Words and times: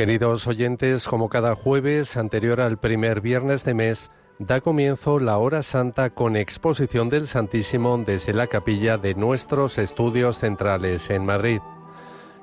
Queridos 0.00 0.46
oyentes, 0.46 1.06
como 1.06 1.28
cada 1.28 1.54
jueves 1.54 2.16
anterior 2.16 2.62
al 2.62 2.78
primer 2.78 3.20
viernes 3.20 3.64
de 3.64 3.74
mes, 3.74 4.10
da 4.38 4.62
comienzo 4.62 5.20
la 5.20 5.36
hora 5.36 5.62
santa 5.62 6.08
con 6.08 6.36
exposición 6.36 7.10
del 7.10 7.26
Santísimo 7.26 7.98
desde 7.98 8.32
la 8.32 8.46
capilla 8.46 8.96
de 8.96 9.14
nuestros 9.14 9.76
estudios 9.76 10.38
centrales 10.38 11.10
en 11.10 11.26
Madrid. 11.26 11.60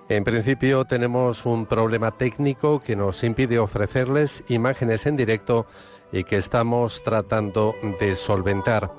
En 0.07 0.23
principio 0.23 0.85
tenemos 0.85 1.47
un 1.47 1.65
problema 1.65 2.11
técnico 2.11 2.79
que 2.79 2.95
nos 2.95 3.23
impide 3.23 3.57
ofrecerles 3.57 4.43
imágenes 4.49 5.07
en 5.07 5.17
directo 5.17 5.65
y 6.11 6.25
que 6.25 6.37
estamos 6.37 7.01
tratando 7.01 7.73
de 7.99 8.15
solventar. 8.15 8.91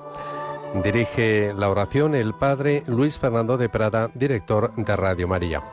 Dirige 0.83 1.53
la 1.53 1.69
oración 1.69 2.13
el 2.13 2.33
Padre 2.33 2.83
Luis 2.87 3.17
Fernando 3.17 3.55
de 3.57 3.69
Prada, 3.69 4.11
director 4.13 4.75
de 4.75 4.95
Radio 4.97 5.29
María. 5.29 5.63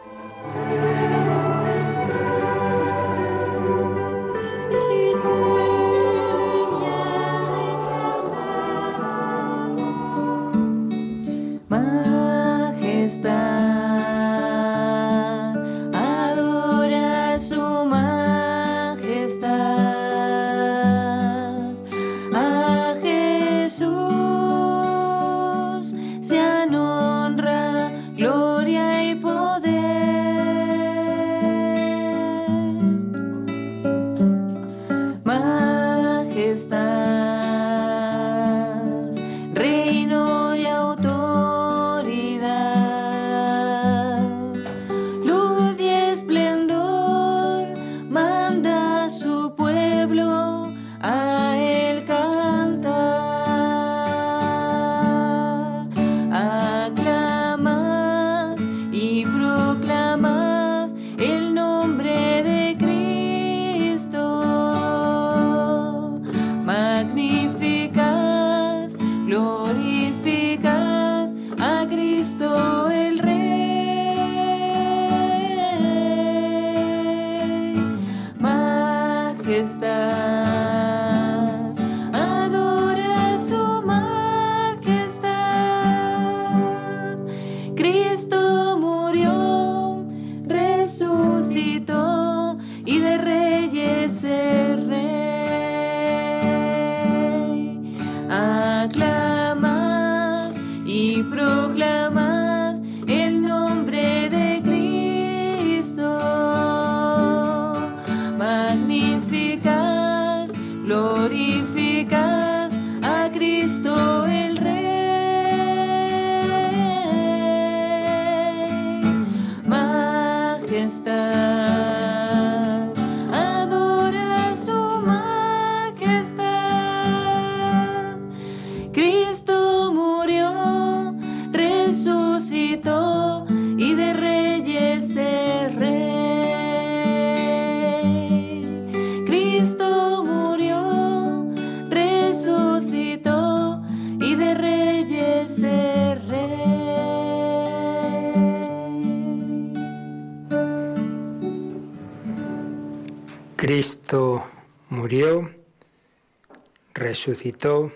Resucitó 157.26 157.90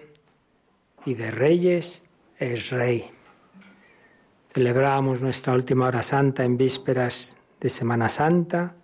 y 1.06 1.14
de 1.14 1.30
reyes 1.30 2.02
es 2.40 2.70
rey. 2.70 3.08
Celebrábamos 4.52 5.20
nuestra 5.20 5.54
última 5.54 5.86
hora 5.86 6.02
santa 6.02 6.42
en 6.42 6.56
vísperas 6.56 7.36
de 7.60 7.68
Semana 7.68 8.08
Santa, 8.08 8.74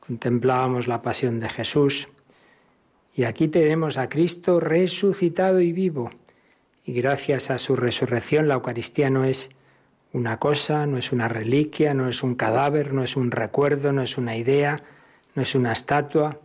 contemplábamos 0.00 0.88
la 0.88 1.02
pasión 1.02 1.38
de 1.38 1.48
Jesús 1.48 2.08
y 3.14 3.24
aquí 3.24 3.46
tenemos 3.46 3.96
a 3.96 4.08
Cristo 4.08 4.58
resucitado 4.58 5.60
y 5.60 5.72
vivo. 5.72 6.10
Y 6.84 6.94
gracias 6.94 7.50
a 7.50 7.58
su 7.58 7.76
resurrección 7.76 8.48
la 8.48 8.54
Eucaristía 8.54 9.08
no 9.08 9.24
es 9.24 9.50
una 10.12 10.40
cosa, 10.40 10.84
no 10.86 10.98
es 10.98 11.12
una 11.12 11.28
reliquia, 11.28 11.94
no 11.94 12.08
es 12.08 12.24
un 12.24 12.34
cadáver, 12.34 12.92
no 12.92 13.04
es 13.04 13.16
un 13.16 13.30
recuerdo, 13.30 13.92
no 13.92 14.02
es 14.02 14.18
una 14.18 14.36
idea, 14.36 14.82
no 15.36 15.42
es 15.42 15.54
una 15.54 15.70
estatua, 15.70 16.40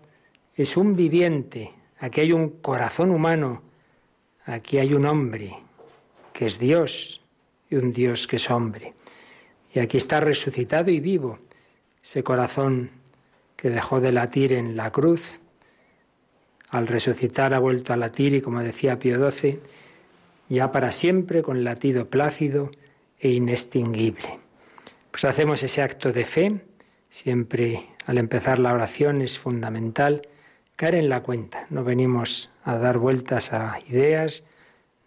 es 0.56 0.78
un 0.78 0.96
viviente, 0.96 1.72
Aquí 2.04 2.20
hay 2.20 2.34
un 2.34 2.50
corazón 2.50 3.12
humano, 3.12 3.62
aquí 4.46 4.78
hay 4.78 4.94
un 4.94 5.06
hombre 5.06 5.56
que 6.34 6.48
es 6.48 6.60
Dios 6.60 7.22
y 7.70 7.78
un 7.78 7.94
Dios 7.94 8.28
que 8.28 8.36
es 8.36 8.52
hombre. 8.52 8.94
Y 9.74 9.80
aquí 9.80 9.96
está 9.96 10.20
resucitado 10.20 10.92
y 10.92 11.00
vivo 11.00 11.40
ese 12.04 12.22
corazón 12.22 12.90
que 13.56 13.70
dejó 13.70 14.02
de 14.02 14.12
latir 14.12 14.52
en 14.52 14.76
la 14.76 14.92
cruz, 14.92 15.40
al 16.72 16.88
resucitar 16.88 17.54
ha 17.54 17.60
vuelto 17.60 17.94
a 17.94 17.96
latir 17.96 18.34
y 18.34 18.42
como 18.42 18.60
decía 18.60 19.00
Pío 19.00 19.32
XII, 19.32 19.62
ya 20.50 20.74
para 20.74 20.92
siempre 20.92 21.42
con 21.42 21.64
latido 21.64 22.10
plácido 22.10 22.70
e 23.18 23.30
inextinguible. 23.30 24.40
Pues 25.10 25.24
hacemos 25.24 25.64
ese 25.64 25.82
acto 25.82 26.12
de 26.12 26.26
fe, 26.26 26.66
siempre 27.10 27.88
al 28.06 28.18
empezar 28.18 28.60
la 28.60 28.74
oración 28.74 29.22
es 29.22 29.40
fundamental 29.40 30.22
en 30.92 31.10
la 31.10 31.24
cuenta. 31.24 31.66
No 31.70 31.84
venimos 31.84 32.52
a 32.64 32.78
dar 32.78 32.98
vueltas 32.98 33.54
a 33.54 33.80
ideas, 33.90 34.44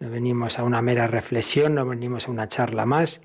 no 0.00 0.10
venimos 0.10 0.58
a 0.58 0.64
una 0.64 0.82
mera 0.82 1.06
reflexión, 1.06 1.74
no 1.74 1.86
venimos 1.86 2.28
a 2.28 2.30
una 2.30 2.48
charla 2.48 2.86
más, 2.86 3.20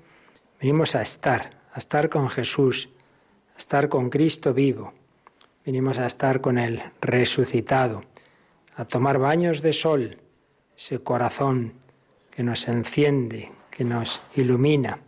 venimos 0.60 0.94
a 0.94 1.02
estar, 1.02 1.50
a 1.72 1.78
estar 1.78 2.08
con 2.08 2.28
Jesús, 2.28 2.90
a 3.54 3.58
estar 3.58 3.88
con 3.88 4.10
Cristo 4.10 4.52
vivo, 4.52 4.92
venimos 5.64 5.98
a 5.98 6.06
estar 6.06 6.40
con 6.40 6.58
el 6.58 6.82
resucitado, 7.00 8.02
a 8.76 8.84
tomar 8.84 9.18
baños 9.18 9.62
de 9.62 9.72
sol, 9.72 10.18
ese 10.76 10.98
corazón 11.00 11.72
que 12.30 12.42
nos 12.42 12.68
enciende, 12.68 13.52
que 13.70 13.84
nos 13.84 14.22
ilumina. 14.34 14.98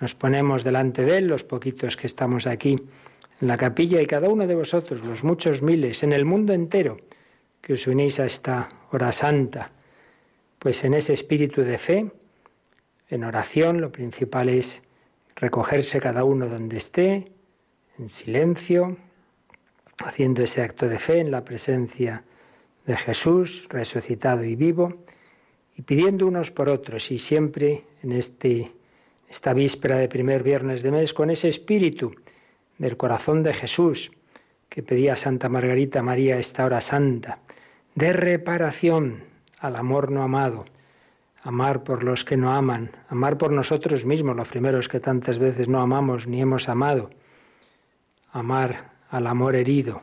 Nos 0.00 0.14
ponemos 0.14 0.64
delante 0.64 1.04
de 1.04 1.18
Él, 1.18 1.28
los 1.28 1.44
poquitos 1.44 1.96
que 1.96 2.06
estamos 2.06 2.46
aquí, 2.46 2.76
en 3.40 3.48
la 3.48 3.56
capilla 3.56 4.00
y 4.00 4.06
cada 4.06 4.28
uno 4.28 4.46
de 4.46 4.54
vosotros, 4.54 5.02
los 5.04 5.22
muchos 5.22 5.62
miles, 5.62 6.02
en 6.02 6.12
el 6.12 6.24
mundo 6.24 6.52
entero, 6.52 6.96
que 7.60 7.74
os 7.74 7.86
unís 7.86 8.20
a 8.20 8.26
esta 8.26 8.68
hora 8.92 9.12
santa, 9.12 9.72
pues 10.58 10.84
en 10.84 10.94
ese 10.94 11.12
espíritu 11.12 11.62
de 11.62 11.78
fe, 11.78 12.10
en 13.08 13.24
oración, 13.24 13.80
lo 13.80 13.92
principal 13.92 14.48
es 14.48 14.82
recogerse 15.36 16.00
cada 16.00 16.24
uno 16.24 16.48
donde 16.48 16.78
esté, 16.78 17.24
en 17.98 18.08
silencio, 18.08 18.96
haciendo 20.04 20.42
ese 20.42 20.62
acto 20.62 20.88
de 20.88 20.98
fe 20.98 21.20
en 21.20 21.30
la 21.30 21.44
presencia 21.44 22.24
de 22.86 22.96
Jesús 22.96 23.68
resucitado 23.70 24.44
y 24.44 24.54
vivo, 24.54 25.04
y 25.76 25.82
pidiendo 25.82 26.26
unos 26.26 26.50
por 26.50 26.68
otros, 26.68 27.10
y 27.10 27.18
siempre 27.18 27.84
en 28.02 28.12
este, 28.12 28.72
esta 29.28 29.52
víspera 29.52 29.98
de 29.98 30.08
primer 30.08 30.42
viernes 30.42 30.82
de 30.82 30.90
mes, 30.90 31.12
con 31.12 31.30
ese 31.30 31.48
espíritu 31.48 32.12
del 32.78 32.96
corazón 32.96 33.42
de 33.42 33.54
Jesús, 33.54 34.10
que 34.68 34.82
pedía 34.82 35.16
Santa 35.16 35.48
Margarita 35.48 36.02
María 36.02 36.38
esta 36.38 36.64
hora 36.64 36.80
santa, 36.80 37.38
de 37.94 38.12
reparación 38.12 39.22
al 39.58 39.76
amor 39.76 40.10
no 40.10 40.22
amado, 40.22 40.64
amar 41.42 41.84
por 41.84 42.02
los 42.02 42.24
que 42.24 42.36
no 42.36 42.52
aman, 42.52 42.90
amar 43.08 43.38
por 43.38 43.52
nosotros 43.52 44.04
mismos, 44.04 44.36
los 44.36 44.48
primeros 44.48 44.88
que 44.88 45.00
tantas 45.00 45.38
veces 45.38 45.68
no 45.68 45.80
amamos 45.80 46.26
ni 46.26 46.40
hemos 46.40 46.68
amado, 46.68 47.10
amar 48.32 48.90
al 49.08 49.26
amor 49.26 49.56
herido, 49.56 50.02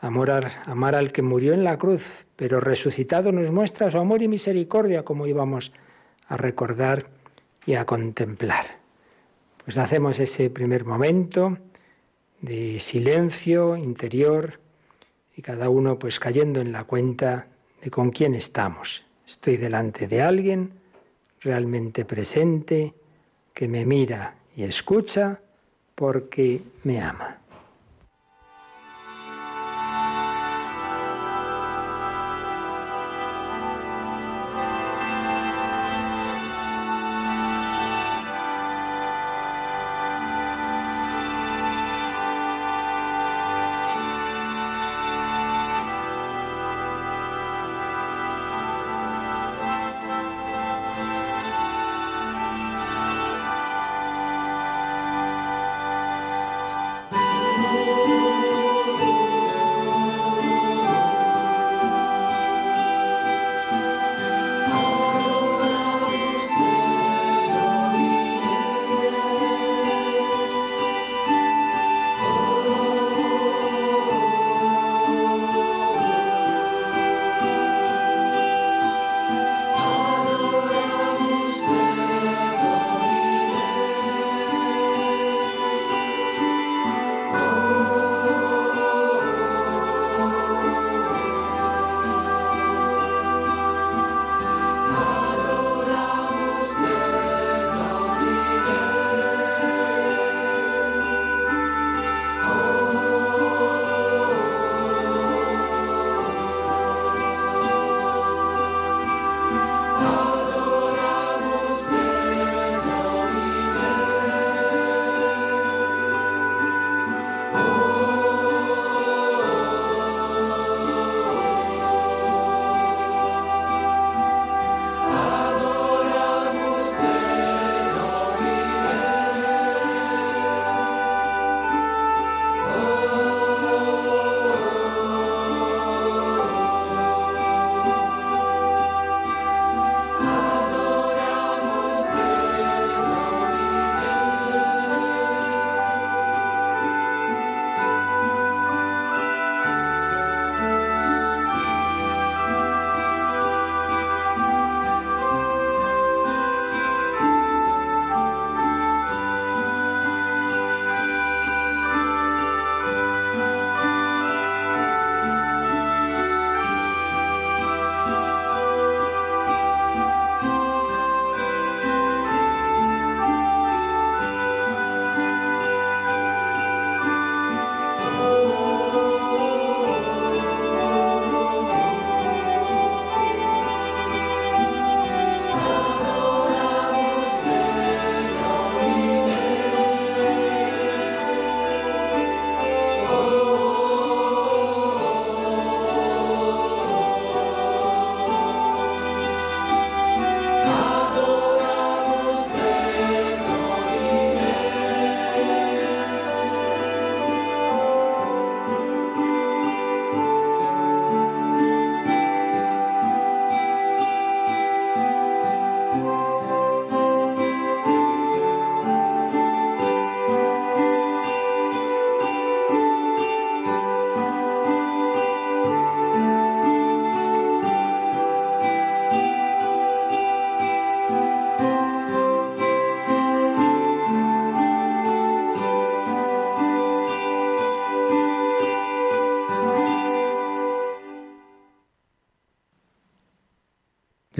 amar, 0.00 0.62
amar 0.66 0.94
al 0.94 1.10
que 1.10 1.22
murió 1.22 1.54
en 1.54 1.64
la 1.64 1.78
cruz, 1.78 2.06
pero 2.36 2.60
resucitado 2.60 3.32
nos 3.32 3.50
muestra 3.50 3.90
su 3.90 3.98
amor 3.98 4.22
y 4.22 4.28
misericordia, 4.28 5.04
como 5.04 5.26
íbamos 5.26 5.72
a 6.28 6.36
recordar 6.36 7.06
y 7.66 7.74
a 7.74 7.84
contemplar. 7.84 8.66
Pues 9.64 9.76
hacemos 9.76 10.20
ese 10.20 10.50
primer 10.50 10.84
momento 10.84 11.58
de 12.40 12.78
silencio 12.80 13.76
interior 13.76 14.60
y 15.36 15.42
cada 15.42 15.68
uno 15.68 15.98
pues 15.98 16.18
cayendo 16.18 16.60
en 16.60 16.72
la 16.72 16.84
cuenta 16.84 17.46
de 17.82 17.90
con 17.90 18.10
quién 18.10 18.34
estamos. 18.34 19.04
Estoy 19.26 19.56
delante 19.56 20.08
de 20.08 20.22
alguien 20.22 20.72
realmente 21.40 22.04
presente 22.04 22.94
que 23.54 23.68
me 23.68 23.84
mira 23.84 24.36
y 24.56 24.64
escucha 24.64 25.40
porque 25.94 26.62
me 26.84 27.00
ama. 27.00 27.38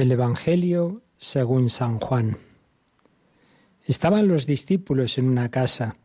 Del 0.08 0.12
Evangelio 0.12 1.02
según 1.18 1.68
San 1.68 2.00
Juan. 2.00 2.38
Estaban 3.84 4.26
los 4.26 4.46
discípulos 4.46 5.18
en 5.18 5.28
una 5.28 5.50
casa, 5.50 5.98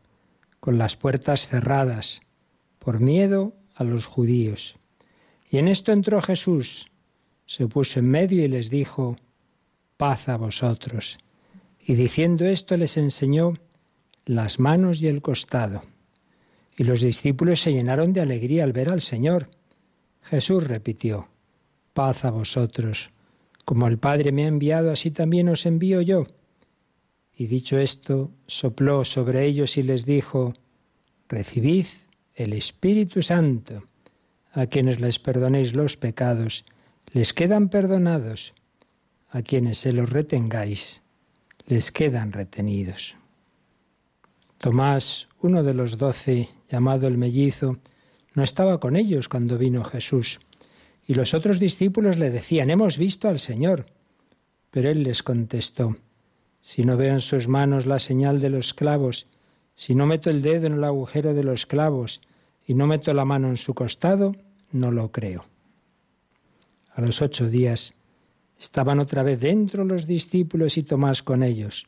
con 0.60 0.76
las 0.76 0.94
puertas 0.94 1.48
cerradas, 1.48 2.20
por 2.78 3.00
miedo 3.00 3.54
a 3.74 3.82
los 3.82 4.04
judíos. 4.04 4.76
Y 5.48 5.56
en 5.56 5.68
esto 5.68 5.90
entró 5.90 6.20
Jesús, 6.20 6.90
se 7.46 7.66
puso 7.66 8.00
en 8.00 8.10
medio 8.10 8.44
y 8.44 8.48
les 8.48 8.68
dijo, 8.68 9.16
paz 9.96 10.28
a 10.28 10.36
vosotros. 10.36 11.16
Y 11.80 11.94
diciendo 11.94 12.44
esto 12.44 12.76
les 12.76 12.98
enseñó 12.98 13.54
las 14.26 14.58
manos 14.60 15.00
y 15.00 15.06
el 15.06 15.22
costado. 15.22 15.80
Y 16.76 16.84
los 16.84 17.00
discípulos 17.00 17.58
se 17.60 17.72
llenaron 17.72 18.12
de 18.12 18.20
alegría 18.20 18.64
al 18.64 18.74
ver 18.74 18.90
al 18.90 19.00
Señor. 19.00 19.48
Jesús 20.20 20.62
repitió, 20.62 21.28
paz 21.94 22.26
a 22.26 22.30
vosotros. 22.30 23.13
Como 23.64 23.86
el 23.86 23.98
Padre 23.98 24.32
me 24.32 24.44
ha 24.44 24.48
enviado, 24.48 24.90
así 24.90 25.10
también 25.10 25.48
os 25.48 25.66
envío 25.66 26.00
yo. 26.00 26.26
Y 27.36 27.46
dicho 27.46 27.78
esto, 27.78 28.30
sopló 28.46 29.04
sobre 29.04 29.44
ellos 29.44 29.76
y 29.78 29.82
les 29.82 30.04
dijo, 30.04 30.54
Recibid 31.28 31.86
el 32.34 32.52
Espíritu 32.52 33.22
Santo. 33.22 33.84
A 34.52 34.66
quienes 34.66 35.00
les 35.00 35.18
perdonéis 35.18 35.74
los 35.74 35.96
pecados, 35.96 36.64
les 37.12 37.32
quedan 37.32 37.68
perdonados. 37.68 38.54
A 39.30 39.42
quienes 39.42 39.78
se 39.78 39.92
los 39.92 40.10
retengáis, 40.10 41.02
les 41.66 41.90
quedan 41.90 42.32
retenidos. 42.32 43.16
Tomás, 44.58 45.28
uno 45.40 45.62
de 45.62 45.74
los 45.74 45.98
doce, 45.98 46.50
llamado 46.70 47.08
el 47.08 47.18
mellizo, 47.18 47.78
no 48.34 48.42
estaba 48.42 48.78
con 48.78 48.96
ellos 48.96 49.28
cuando 49.28 49.58
vino 49.58 49.82
Jesús. 49.84 50.40
Y 51.06 51.14
los 51.14 51.34
otros 51.34 51.58
discípulos 51.58 52.18
le 52.18 52.30
decían, 52.30 52.70
hemos 52.70 52.98
visto 52.98 53.28
al 53.28 53.38
Señor. 53.38 53.86
Pero 54.70 54.90
él 54.90 55.02
les 55.02 55.22
contestó, 55.22 55.96
si 56.60 56.82
no 56.82 56.96
veo 56.96 57.12
en 57.12 57.20
sus 57.20 57.46
manos 57.46 57.86
la 57.86 57.98
señal 57.98 58.40
de 58.40 58.50
los 58.50 58.72
clavos, 58.74 59.26
si 59.74 59.94
no 59.94 60.06
meto 60.06 60.30
el 60.30 60.40
dedo 60.40 60.66
en 60.66 60.74
el 60.74 60.84
agujero 60.84 61.34
de 61.34 61.44
los 61.44 61.66
clavos 61.66 62.20
y 62.66 62.74
no 62.74 62.86
meto 62.86 63.12
la 63.12 63.24
mano 63.24 63.48
en 63.48 63.56
su 63.56 63.74
costado, 63.74 64.34
no 64.72 64.90
lo 64.90 65.12
creo. 65.12 65.44
A 66.94 67.00
los 67.00 67.20
ocho 67.20 67.48
días 67.48 67.94
estaban 68.58 68.98
otra 68.98 69.22
vez 69.22 69.40
dentro 69.40 69.84
los 69.84 70.06
discípulos 70.06 70.78
y 70.78 70.84
Tomás 70.84 71.22
con 71.22 71.42
ellos. 71.42 71.86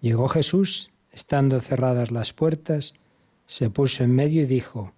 Llegó 0.00 0.28
Jesús, 0.28 0.90
estando 1.10 1.60
cerradas 1.60 2.10
las 2.10 2.32
puertas, 2.32 2.94
se 3.46 3.70
puso 3.70 4.04
en 4.04 4.14
medio 4.14 4.42
y 4.42 4.46
dijo, 4.46 4.92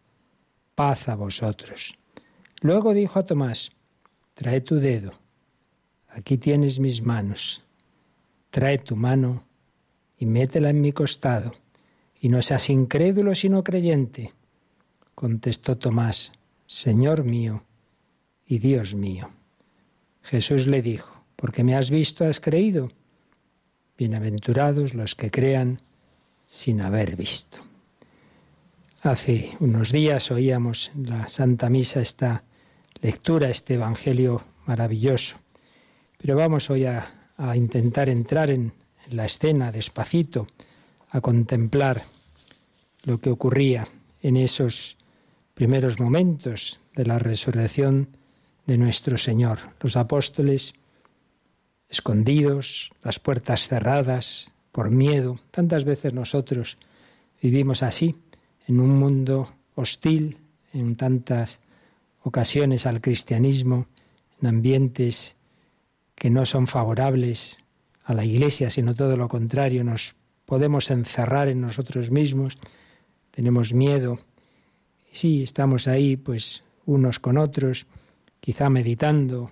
paz 0.74 1.08
a 1.08 1.14
vosotros. 1.14 1.96
Luego 2.62 2.94
dijo 2.94 3.18
a 3.18 3.26
Tomás, 3.26 3.72
trae 4.34 4.60
tu 4.60 4.76
dedo, 4.76 5.14
aquí 6.08 6.38
tienes 6.38 6.78
mis 6.78 7.02
manos, 7.02 7.60
trae 8.50 8.78
tu 8.78 8.94
mano 8.94 9.42
y 10.16 10.26
métela 10.26 10.70
en 10.70 10.80
mi 10.80 10.92
costado, 10.92 11.54
y 12.20 12.28
no 12.28 12.40
seas 12.40 12.70
incrédulo 12.70 13.34
sino 13.34 13.64
creyente. 13.64 14.32
Contestó 15.16 15.76
Tomás, 15.76 16.30
Señor 16.68 17.24
mío 17.24 17.64
y 18.46 18.60
Dios 18.60 18.94
mío. 18.94 19.30
Jesús 20.22 20.68
le 20.68 20.82
dijo, 20.82 21.24
porque 21.34 21.64
me 21.64 21.74
has 21.74 21.90
visto, 21.90 22.24
has 22.24 22.38
creído. 22.38 22.92
Bienaventurados 23.98 24.94
los 24.94 25.16
que 25.16 25.32
crean 25.32 25.82
sin 26.46 26.80
haber 26.80 27.16
visto. 27.16 27.58
Hace 29.02 29.56
unos 29.58 29.90
días 29.90 30.30
oíamos 30.30 30.92
la 30.94 31.26
Santa 31.26 31.68
Misa 31.68 32.00
esta 32.00 32.44
lectura, 33.00 33.50
este 33.50 33.74
Evangelio 33.74 34.42
maravilloso. 34.66 35.36
Pero 36.18 36.36
vamos 36.36 36.70
hoy 36.70 36.84
a, 36.84 37.18
intentar 37.54 38.08
entrar 38.08 38.50
en, 38.50 38.72
en 39.06 39.16
la 39.16 39.24
escena 39.24 39.72
despacito, 39.72 40.46
a 41.10 41.20
contemplar 41.20 42.04
lo 43.02 43.18
que 43.18 43.30
ocurría 43.30 43.88
en 44.22 44.36
esos 44.36 44.96
primeros 45.54 45.98
momentos 45.98 46.80
de 46.94 47.04
la 47.04 47.18
resurrección 47.18 48.08
de 48.66 48.78
nuestro 48.78 49.18
Señor. 49.18 49.58
Los 49.80 49.96
apóstoles 49.96 50.74
escondidos, 51.88 52.90
las 53.02 53.18
puertas 53.18 53.66
cerradas, 53.66 54.52
por 54.72 54.90
miedo. 54.90 55.38
Tantas 55.50 55.84
veces 55.84 56.14
nosotros 56.14 56.78
vivimos 57.40 57.82
así, 57.82 58.16
en 58.66 58.80
un 58.80 58.98
mundo 58.98 59.52
hostil, 59.74 60.38
en 60.72 60.96
tantas 60.96 61.60
ocasiones 62.22 62.86
al 62.86 63.00
cristianismo, 63.00 63.86
en 64.40 64.48
ambientes 64.48 65.36
que 66.14 66.30
no 66.30 66.46
son 66.46 66.66
favorables 66.66 67.58
a 68.04 68.14
la 68.14 68.24
Iglesia, 68.24 68.70
sino 68.70 68.94
todo 68.94 69.16
lo 69.16 69.28
contrario, 69.28 69.84
nos 69.84 70.14
podemos 70.44 70.90
encerrar 70.90 71.48
en 71.48 71.60
nosotros 71.60 72.10
mismos, 72.10 72.58
tenemos 73.30 73.72
miedo. 73.72 74.18
Y 75.12 75.16
sí, 75.16 75.42
estamos 75.42 75.88
ahí, 75.88 76.16
pues, 76.16 76.64
unos 76.84 77.18
con 77.18 77.38
otros, 77.38 77.86
quizá 78.40 78.68
meditando 78.68 79.50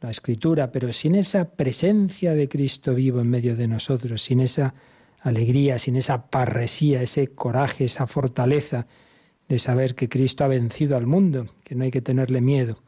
la 0.00 0.10
escritura, 0.10 0.70
pero 0.72 0.92
sin 0.92 1.14
esa 1.14 1.50
presencia 1.50 2.34
de 2.34 2.48
Cristo 2.48 2.94
vivo 2.94 3.20
en 3.20 3.30
medio 3.30 3.56
de 3.56 3.68
nosotros, 3.68 4.22
sin 4.22 4.40
esa 4.40 4.74
alegría, 5.20 5.78
sin 5.78 5.96
esa 5.96 6.26
parresía, 6.28 7.02
ese 7.02 7.28
coraje, 7.28 7.84
esa 7.84 8.06
fortaleza 8.06 8.86
de 9.48 9.58
saber 9.58 9.94
que 9.94 10.08
Cristo 10.08 10.44
ha 10.44 10.48
vencido 10.48 10.96
al 10.96 11.06
mundo, 11.06 11.46
que 11.64 11.74
no 11.74 11.84
hay 11.84 11.90
que 11.90 12.02
tenerle 12.02 12.40
miedo. 12.40 12.78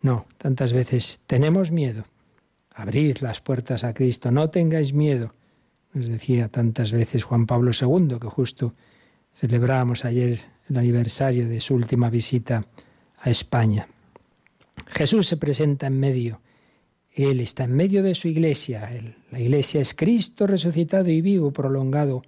No, 0.00 0.26
tantas 0.38 0.72
veces 0.72 1.20
tenemos 1.26 1.70
miedo. 1.70 2.04
Abrid 2.70 3.18
las 3.18 3.40
puertas 3.40 3.84
a 3.84 3.94
Cristo, 3.94 4.30
no 4.30 4.50
tengáis 4.50 4.92
miedo. 4.92 5.32
Nos 5.92 6.08
decía 6.08 6.48
tantas 6.48 6.92
veces 6.92 7.24
Juan 7.24 7.46
Pablo 7.46 7.70
II, 7.72 8.18
que 8.20 8.28
justo 8.28 8.74
celebrábamos 9.34 10.04
ayer 10.04 10.40
el 10.68 10.76
aniversario 10.76 11.48
de 11.48 11.60
su 11.60 11.74
última 11.74 12.10
visita 12.10 12.66
a 13.18 13.30
España. 13.30 13.88
Jesús 14.88 15.26
se 15.26 15.36
presenta 15.36 15.86
en 15.86 15.98
medio. 15.98 16.40
Él 17.12 17.40
está 17.40 17.64
en 17.64 17.74
medio 17.74 18.02
de 18.02 18.14
su 18.14 18.28
iglesia. 18.28 18.90
la 19.30 19.40
iglesia 19.40 19.80
es 19.80 19.94
Cristo 19.94 20.46
resucitado 20.46 21.08
y 21.08 21.22
vivo, 21.22 21.50
prolongado 21.50 22.22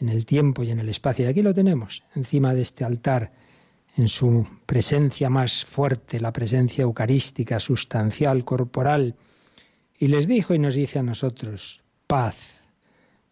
en 0.00 0.08
el 0.08 0.24
tiempo 0.26 0.62
y 0.62 0.70
en 0.70 0.80
el 0.80 0.88
espacio. 0.88 1.24
Y 1.24 1.28
aquí 1.28 1.42
lo 1.42 1.54
tenemos, 1.54 2.02
encima 2.14 2.54
de 2.54 2.62
este 2.62 2.84
altar, 2.84 3.32
en 3.96 4.08
su 4.08 4.46
presencia 4.66 5.28
más 5.28 5.64
fuerte, 5.64 6.20
la 6.20 6.32
presencia 6.32 6.82
eucarística, 6.82 7.58
sustancial, 7.58 8.44
corporal. 8.44 9.16
Y 9.98 10.08
les 10.08 10.28
dijo 10.28 10.54
y 10.54 10.58
nos 10.58 10.74
dice 10.74 11.00
a 11.00 11.02
nosotros, 11.02 11.82
paz, 12.06 12.36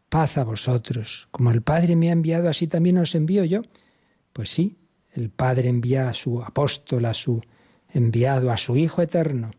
paz 0.08 0.38
a 0.38 0.44
vosotros. 0.44 1.28
Como 1.30 1.50
el 1.50 1.62
Padre 1.62 1.94
me 1.94 2.08
ha 2.08 2.12
enviado, 2.12 2.48
así 2.48 2.66
también 2.66 2.98
os 2.98 3.14
envío 3.14 3.44
yo. 3.44 3.62
Pues 4.32 4.50
sí, 4.50 4.76
el 5.14 5.30
Padre 5.30 5.68
envía 5.68 6.08
a 6.08 6.14
su 6.14 6.42
apóstol, 6.42 7.04
a 7.04 7.14
su 7.14 7.42
enviado 7.96 8.50
a 8.50 8.56
su 8.56 8.76
Hijo 8.76 9.02
eterno. 9.02 9.52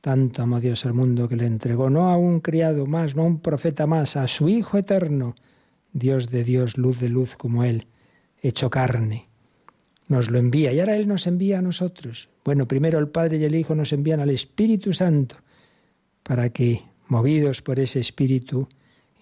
Tanto 0.00 0.42
amó 0.42 0.60
Dios 0.60 0.84
al 0.86 0.94
mundo 0.94 1.28
que 1.28 1.36
le 1.36 1.46
entregó 1.46 1.90
no 1.90 2.10
a 2.10 2.16
un 2.16 2.40
criado 2.40 2.86
más, 2.86 3.14
no 3.14 3.22
a 3.22 3.26
un 3.26 3.40
profeta 3.40 3.86
más, 3.86 4.16
a 4.16 4.26
su 4.28 4.48
Hijo 4.48 4.78
eterno, 4.78 5.34
Dios 5.98 6.30
de 6.30 6.44
Dios, 6.44 6.78
luz 6.78 7.00
de 7.00 7.08
luz 7.08 7.36
como 7.36 7.64
Él, 7.64 7.86
hecho 8.40 8.70
carne. 8.70 9.28
Nos 10.06 10.30
lo 10.30 10.38
envía 10.38 10.72
y 10.72 10.80
ahora 10.80 10.96
Él 10.96 11.06
nos 11.06 11.26
envía 11.26 11.58
a 11.58 11.62
nosotros. 11.62 12.28
Bueno, 12.44 12.66
primero 12.66 12.98
el 12.98 13.08
Padre 13.08 13.36
y 13.38 13.44
el 13.44 13.54
Hijo 13.54 13.74
nos 13.74 13.92
envían 13.92 14.20
al 14.20 14.30
Espíritu 14.30 14.92
Santo 14.92 15.36
para 16.22 16.50
que, 16.50 16.82
movidos 17.08 17.62
por 17.62 17.78
ese 17.78 18.00
Espíritu, 18.00 18.68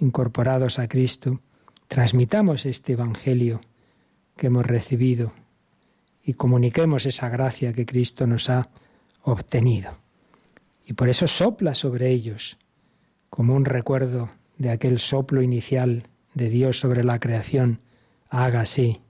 incorporados 0.00 0.78
a 0.78 0.88
Cristo, 0.88 1.40
transmitamos 1.88 2.66
este 2.66 2.92
Evangelio 2.92 3.60
que 4.36 4.48
hemos 4.48 4.66
recibido 4.66 5.32
y 6.22 6.34
comuniquemos 6.34 7.06
esa 7.06 7.28
gracia 7.28 7.72
que 7.72 7.86
Cristo 7.86 8.26
nos 8.26 8.50
ha 8.50 8.68
obtenido. 9.22 9.98
Y 10.86 10.92
por 10.92 11.08
eso 11.08 11.26
sopla 11.26 11.74
sobre 11.74 12.10
ellos, 12.10 12.58
como 13.30 13.54
un 13.54 13.64
recuerdo 13.64 14.30
de 14.58 14.70
aquel 14.70 14.98
soplo 14.98 15.42
inicial 15.42 16.08
de 16.36 16.50
Dios 16.50 16.78
sobre 16.78 17.02
la 17.02 17.18
creación, 17.18 17.80
hágase, 18.28 19.00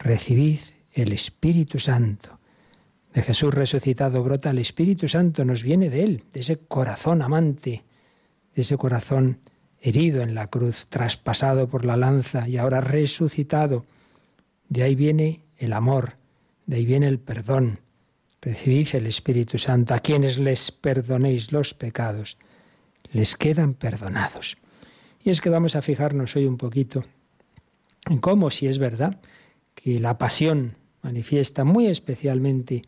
recibid 0.00 0.58
el 0.92 1.12
Espíritu 1.12 1.78
Santo. 1.78 2.40
De 3.14 3.22
Jesús 3.22 3.54
resucitado 3.54 4.20
brota 4.24 4.50
el 4.50 4.58
Espíritu 4.58 5.06
Santo, 5.06 5.44
nos 5.44 5.62
viene 5.62 5.90
de 5.90 6.02
Él, 6.02 6.24
de 6.32 6.40
ese 6.40 6.58
corazón 6.58 7.22
amante, 7.22 7.84
de 8.56 8.62
ese 8.62 8.76
corazón 8.76 9.38
herido 9.80 10.22
en 10.22 10.34
la 10.34 10.48
cruz, 10.48 10.86
traspasado 10.88 11.68
por 11.68 11.84
la 11.84 11.96
lanza 11.96 12.48
y 12.48 12.56
ahora 12.56 12.80
resucitado. 12.80 13.86
De 14.68 14.82
ahí 14.82 14.96
viene 14.96 15.42
el 15.56 15.72
amor, 15.72 16.16
de 16.66 16.76
ahí 16.76 16.84
viene 16.84 17.06
el 17.06 17.20
perdón. 17.20 17.78
Recibid 18.40 18.88
el 18.94 19.06
Espíritu 19.06 19.56
Santo. 19.56 19.94
A 19.94 20.00
quienes 20.00 20.36
les 20.36 20.72
perdonéis 20.72 21.52
los 21.52 21.74
pecados, 21.74 22.38
les 23.12 23.36
quedan 23.36 23.74
perdonados. 23.74 24.56
Y 25.24 25.30
es 25.30 25.40
que 25.40 25.48
vamos 25.48 25.74
a 25.74 25.82
fijarnos 25.82 26.36
hoy 26.36 26.44
un 26.44 26.58
poquito 26.58 27.02
en 28.06 28.18
cómo, 28.18 28.50
si 28.50 28.66
es 28.66 28.76
verdad, 28.78 29.18
que 29.74 29.98
la 29.98 30.18
pasión 30.18 30.76
manifiesta 31.02 31.64
muy 31.64 31.86
especialmente 31.86 32.82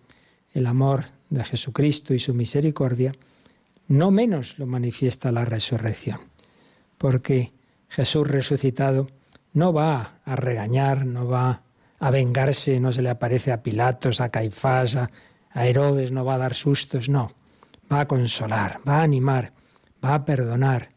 el 0.53 0.67
amor 0.67 1.07
de 1.31 1.43
Jesucristo 1.45 2.13
y 2.13 2.19
su 2.19 2.35
misericordia, 2.35 3.13
no 3.89 4.11
menos 4.11 4.59
lo 4.59 4.67
manifiesta 4.67 5.33
la 5.33 5.47
resurrección. 5.47 6.21
Porque 6.99 7.53
Jesús 7.89 8.29
resucitado 8.29 9.09
no 9.55 9.73
va 9.73 10.21
a 10.27 10.37
regañar, 10.37 11.07
no 11.07 11.27
va 11.27 11.63
a 11.99 12.11
vengarse, 12.11 12.79
no 12.81 12.93
se 12.93 13.01
le 13.01 13.09
aparece 13.09 13.51
a 13.51 13.63
Pilatos, 13.63 14.21
a 14.21 14.29
Caifás, 14.29 14.97
a, 14.97 15.11
Herodes, 15.55 16.13
no 16.13 16.23
va 16.27 16.35
a 16.35 16.39
dar 16.39 16.55
sustos, 16.55 17.09
no. 17.09 17.33
Va 17.91 18.01
a 18.01 18.07
consolar, 18.07 18.81
va 18.87 18.99
a 18.99 19.03
animar, 19.05 19.55
va 20.05 20.15
a 20.17 20.25
perdonar, 20.27 20.91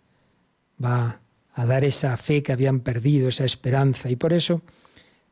va 0.83 1.21
a 1.61 1.65
dar 1.65 1.83
esa 1.83 2.15
fe 2.17 2.43
que 2.43 2.51
habían 2.51 2.79
perdido, 2.81 3.29
esa 3.29 3.45
esperanza. 3.45 4.09
Y 4.09 4.15
por 4.15 4.33
eso, 4.33 4.61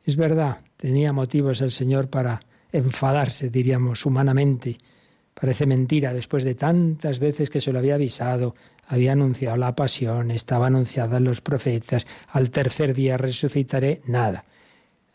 es 0.04 0.16
verdad, 0.16 0.58
tenía 0.76 1.12
motivos 1.12 1.60
el 1.60 1.70
Señor 1.70 2.08
para 2.08 2.40
enfadarse, 2.72 3.50
diríamos, 3.50 4.04
humanamente. 4.06 4.78
Parece 5.38 5.66
mentira, 5.66 6.12
después 6.12 6.44
de 6.44 6.54
tantas 6.54 7.18
veces 7.18 7.50
que 7.50 7.60
se 7.60 7.72
lo 7.72 7.78
había 7.78 7.94
avisado, 7.94 8.54
había 8.86 9.12
anunciado 9.12 9.56
la 9.56 9.74
pasión, 9.74 10.30
estaba 10.30 10.66
anunciada 10.66 11.18
en 11.18 11.24
los 11.24 11.40
profetas, 11.40 12.06
al 12.28 12.50
tercer 12.50 12.94
día 12.94 13.16
resucitaré, 13.16 14.02
nada 14.06 14.44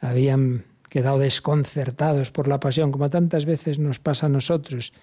habían 0.03 0.65
quedado 0.89 1.17
desconcertados 1.17 2.29
por 2.29 2.47
la 2.47 2.59
pasión, 2.59 2.91
como 2.91 3.09
tantas 3.09 3.45
veces 3.45 3.79
nos 3.79 3.99
pasa 3.99 4.27
a 4.27 4.29
nosotros. 4.29 4.93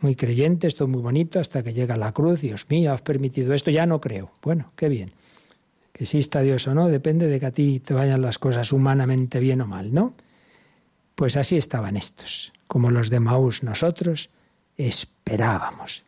Muy 0.00 0.14
creyentes, 0.14 0.76
todo 0.76 0.88
muy 0.88 1.00
bonito, 1.00 1.40
hasta 1.40 1.62
que 1.62 1.72
llega 1.72 1.96
la 1.96 2.12
cruz, 2.12 2.40
Dios 2.40 2.66
mío, 2.68 2.92
has 2.92 3.02
permitido 3.02 3.52
esto, 3.52 3.70
ya 3.70 3.86
no 3.86 4.00
creo. 4.00 4.30
Bueno, 4.42 4.72
qué 4.76 4.88
bien. 4.88 5.12
Que 5.92 6.04
exista 6.04 6.40
Dios 6.40 6.66
o 6.68 6.74
no, 6.74 6.88
depende 6.88 7.26
de 7.26 7.40
que 7.40 7.46
a 7.46 7.50
ti 7.50 7.80
te 7.80 7.94
vayan 7.94 8.22
las 8.22 8.38
cosas 8.38 8.72
humanamente 8.72 9.40
bien 9.40 9.60
o 9.60 9.66
mal, 9.66 9.92
¿no? 9.92 10.14
Pues 11.14 11.36
así 11.36 11.56
estaban 11.56 11.96
estos, 11.96 12.52
como 12.66 12.90
los 12.90 13.10
de 13.10 13.20
Maús, 13.20 13.62
nosotros 13.62 14.30
esperábamos. 14.76 16.02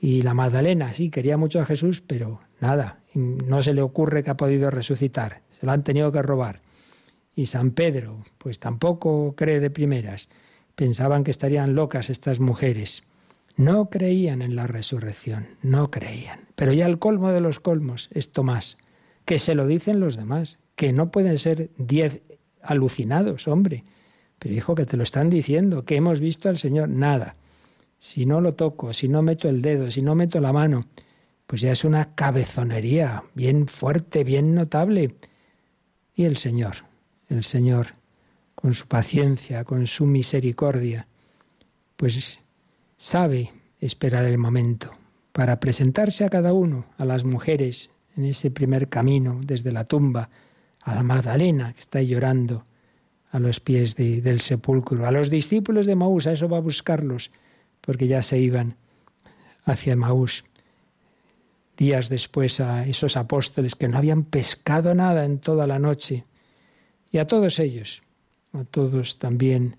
Y 0.00 0.22
la 0.22 0.34
Magdalena, 0.34 0.94
sí, 0.94 1.10
quería 1.10 1.36
mucho 1.36 1.60
a 1.60 1.66
Jesús, 1.66 2.00
pero 2.00 2.40
nada, 2.60 2.98
no 3.14 3.62
se 3.62 3.74
le 3.74 3.82
ocurre 3.82 4.22
que 4.22 4.30
ha 4.30 4.36
podido 4.36 4.70
resucitar, 4.70 5.42
se 5.50 5.66
lo 5.66 5.72
han 5.72 5.84
tenido 5.84 6.12
que 6.12 6.22
robar. 6.22 6.60
Y 7.34 7.46
San 7.46 7.72
Pedro, 7.72 8.24
pues 8.38 8.58
tampoco 8.58 9.34
cree 9.36 9.60
de 9.60 9.70
primeras. 9.70 10.28
Pensaban 10.74 11.24
que 11.24 11.30
estarían 11.30 11.74
locas 11.74 12.10
estas 12.10 12.40
mujeres. 12.40 13.04
No 13.56 13.90
creían 13.90 14.42
en 14.42 14.56
la 14.56 14.66
resurrección, 14.66 15.48
no 15.62 15.90
creían. 15.90 16.40
Pero 16.54 16.72
ya 16.72 16.86
el 16.86 16.98
colmo 16.98 17.30
de 17.30 17.40
los 17.40 17.60
colmos 17.60 18.08
es 18.12 18.32
Tomás, 18.32 18.78
que 19.28 19.38
se 19.38 19.54
lo 19.54 19.66
dicen 19.66 20.00
los 20.00 20.16
demás, 20.16 20.58
que 20.74 20.90
no 20.94 21.10
pueden 21.10 21.36
ser 21.36 21.68
diez 21.76 22.22
alucinados, 22.62 23.46
hombre. 23.46 23.84
Pero 24.38 24.54
hijo, 24.54 24.74
que 24.74 24.86
te 24.86 24.96
lo 24.96 25.02
están 25.02 25.28
diciendo, 25.28 25.84
que 25.84 25.96
hemos 25.96 26.18
visto 26.18 26.48
al 26.48 26.56
Señor, 26.56 26.88
nada. 26.88 27.36
Si 27.98 28.24
no 28.24 28.40
lo 28.40 28.54
toco, 28.54 28.94
si 28.94 29.06
no 29.06 29.20
meto 29.20 29.50
el 29.50 29.60
dedo, 29.60 29.90
si 29.90 30.00
no 30.00 30.14
meto 30.14 30.40
la 30.40 30.54
mano, 30.54 30.86
pues 31.46 31.60
ya 31.60 31.72
es 31.72 31.84
una 31.84 32.14
cabezonería 32.14 33.22
bien 33.34 33.68
fuerte, 33.68 34.24
bien 34.24 34.54
notable. 34.54 35.14
Y 36.14 36.24
el 36.24 36.38
Señor, 36.38 36.76
el 37.28 37.44
Señor, 37.44 37.88
con 38.54 38.72
su 38.72 38.86
paciencia, 38.86 39.64
con 39.64 39.86
su 39.88 40.06
misericordia, 40.06 41.06
pues 41.98 42.40
sabe 42.96 43.52
esperar 43.78 44.24
el 44.24 44.38
momento 44.38 44.90
para 45.32 45.60
presentarse 45.60 46.24
a 46.24 46.30
cada 46.30 46.54
uno, 46.54 46.86
a 46.96 47.04
las 47.04 47.24
mujeres, 47.24 47.90
en 48.18 48.24
ese 48.24 48.50
primer 48.50 48.88
camino 48.88 49.40
desde 49.44 49.70
la 49.70 49.84
tumba, 49.84 50.28
a 50.82 50.94
la 50.94 51.04
Magdalena 51.04 51.72
que 51.72 51.80
está 51.80 52.02
llorando, 52.02 52.64
a 53.30 53.38
los 53.38 53.60
pies 53.60 53.94
del 53.94 54.40
sepulcro, 54.40 55.06
a 55.06 55.12
los 55.12 55.30
discípulos 55.30 55.86
de 55.86 55.94
Maús, 55.94 56.26
a 56.26 56.32
eso 56.32 56.48
va 56.48 56.56
a 56.56 56.60
buscarlos, 56.62 57.30
porque 57.80 58.08
ya 58.08 58.22
se 58.22 58.38
iban 58.38 58.74
hacia 59.64 59.94
Maús. 59.94 60.44
Días 61.76 62.08
después 62.08 62.58
a 62.58 62.86
esos 62.86 63.16
apóstoles 63.16 63.76
que 63.76 63.86
no 63.86 63.98
habían 63.98 64.24
pescado 64.24 64.94
nada 64.94 65.24
en 65.24 65.38
toda 65.38 65.66
la 65.68 65.78
noche, 65.78 66.24
y 67.12 67.18
a 67.18 67.26
todos 67.26 67.60
ellos, 67.60 68.02
a 68.52 68.64
todos 68.64 69.18
también 69.20 69.76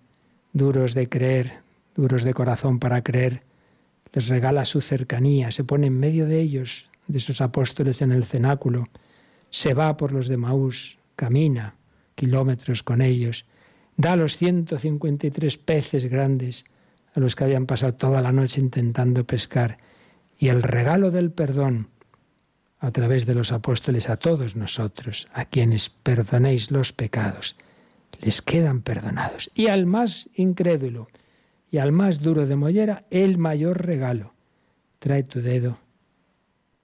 duros 0.53 0.93
de 0.93 1.09
creer, 1.09 1.59
duros 1.95 2.23
de 2.23 2.33
corazón 2.33 2.79
para 2.79 3.03
creer, 3.03 3.43
les 4.13 4.27
regala 4.29 4.63
su 4.63 4.79
cercanía, 4.79 5.51
se 5.51 5.65
pone 5.65 5.87
en 5.87 5.99
medio 5.99 6.25
de 6.25 6.39
ellos, 6.39 6.88
de 7.09 7.17
esos 7.17 7.41
apóstoles 7.41 8.01
en 8.01 8.11
el 8.11 8.23
cenáculo, 8.23 8.87
se 9.49 9.73
va 9.73 9.97
por 9.97 10.13
los 10.13 10.27
de 10.27 10.37
Maús, 10.37 10.99
camina, 11.15 11.75
kilómetros 12.15 12.83
con 12.83 13.01
ellos, 13.01 13.45
da 13.97 14.15
los 14.15 14.37
153 14.37 15.57
peces 15.57 16.05
grandes 16.05 16.65
a 17.15 17.19
los 17.19 17.35
que 17.35 17.43
habían 17.43 17.65
pasado 17.65 17.95
toda 17.95 18.21
la 18.21 18.31
noche 18.31 18.61
intentando 18.61 19.25
pescar, 19.25 19.79
y 20.37 20.47
el 20.47 20.61
regalo 20.63 21.11
del 21.11 21.31
perdón 21.31 21.89
a 22.79 22.91
través 22.91 23.25
de 23.25 23.35
los 23.35 23.51
apóstoles 23.51 24.07
a 24.09 24.17
todos 24.17 24.55
nosotros, 24.55 25.27
a 25.33 25.45
quienes 25.45 25.89
perdonéis 25.89 26.71
los 26.71 26.93
pecados, 26.93 27.57
les 28.21 28.41
quedan 28.41 28.81
perdonados. 28.81 29.49
Y 29.55 29.67
al 29.67 29.85
más 29.85 30.29
incrédulo 30.35 31.07
y 31.71 31.79
al 31.79 31.91
más 31.91 32.19
duro 32.19 32.45
de 32.45 32.55
mollera, 32.55 33.05
el 33.09 33.37
mayor 33.37 33.85
regalo. 33.85 34.33
Trae 34.99 35.23
tu 35.23 35.41
dedo, 35.41 35.79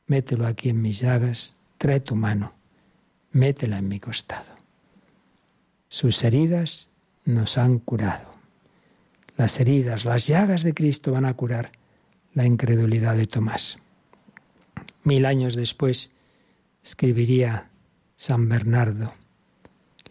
mételo 0.08 0.46
aquí 0.46 0.70
en 0.70 0.82
mis 0.82 1.00
llagas, 1.00 1.56
trae 1.78 2.00
tu 2.00 2.15
mano, 2.15 2.54
métela 3.32 3.78
en 3.78 3.88
mi 3.88 4.00
costado. 4.00 4.56
Sus 5.89 6.24
heridas 6.24 6.89
nos 7.26 7.58
han 7.58 7.80
curado. 7.80 8.34
Las 9.38 9.60
heridas, 9.60 10.06
las 10.06 10.28
llagas 10.28 10.63
de 10.63 10.74
Cristo 10.74 11.12
van 11.12 11.26
a 11.26 11.34
curar 11.34 11.72
la 12.34 12.46
incredulidad 12.46 13.15
de 13.15 13.28
Tomás. 13.28 13.78
Mil 15.04 15.26
años 15.26 15.56
después 15.56 16.12
escribiría 16.84 17.70
San 18.18 18.48
Bernardo, 18.48 19.13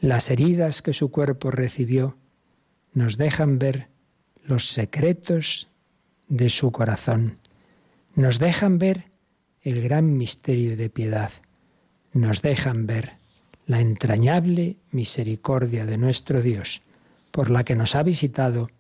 las 0.00 0.30
heridas 0.30 0.83
que 0.83 0.92
su 0.92 1.11
cuerpo 1.11 1.50
recibió 1.50 2.16
nos 2.92 3.16
dejan 3.16 3.59
ver 3.59 3.88
los 4.44 4.68
secretos 4.68 5.68
de 6.28 6.50
su 6.50 6.70
corazón, 6.72 7.38
nos 8.14 8.38
dejan 8.38 8.78
ver 8.78 9.13
el 9.64 9.81
gran 9.83 10.16
misterio 10.16 10.77
de 10.77 10.90
piedad, 10.90 11.33
nos 12.12 12.42
dejan 12.42 12.87
ver 12.87 13.14
la 13.66 13.81
entrañable 13.81 14.77
misericordia 14.92 15.87
de 15.87 15.96
nuestro 15.96 16.42
Dios, 16.42 16.83
por 17.31 17.50
la 17.50 17.64
que 17.64 17.74
nos 17.74 17.94
ha 17.94 18.03
visitado 18.03 18.70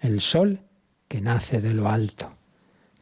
el 0.00 0.20
sol 0.20 0.60
que 1.08 1.22
nace 1.22 1.60
de 1.60 1.72
lo 1.72 1.88
alto. 1.88 2.32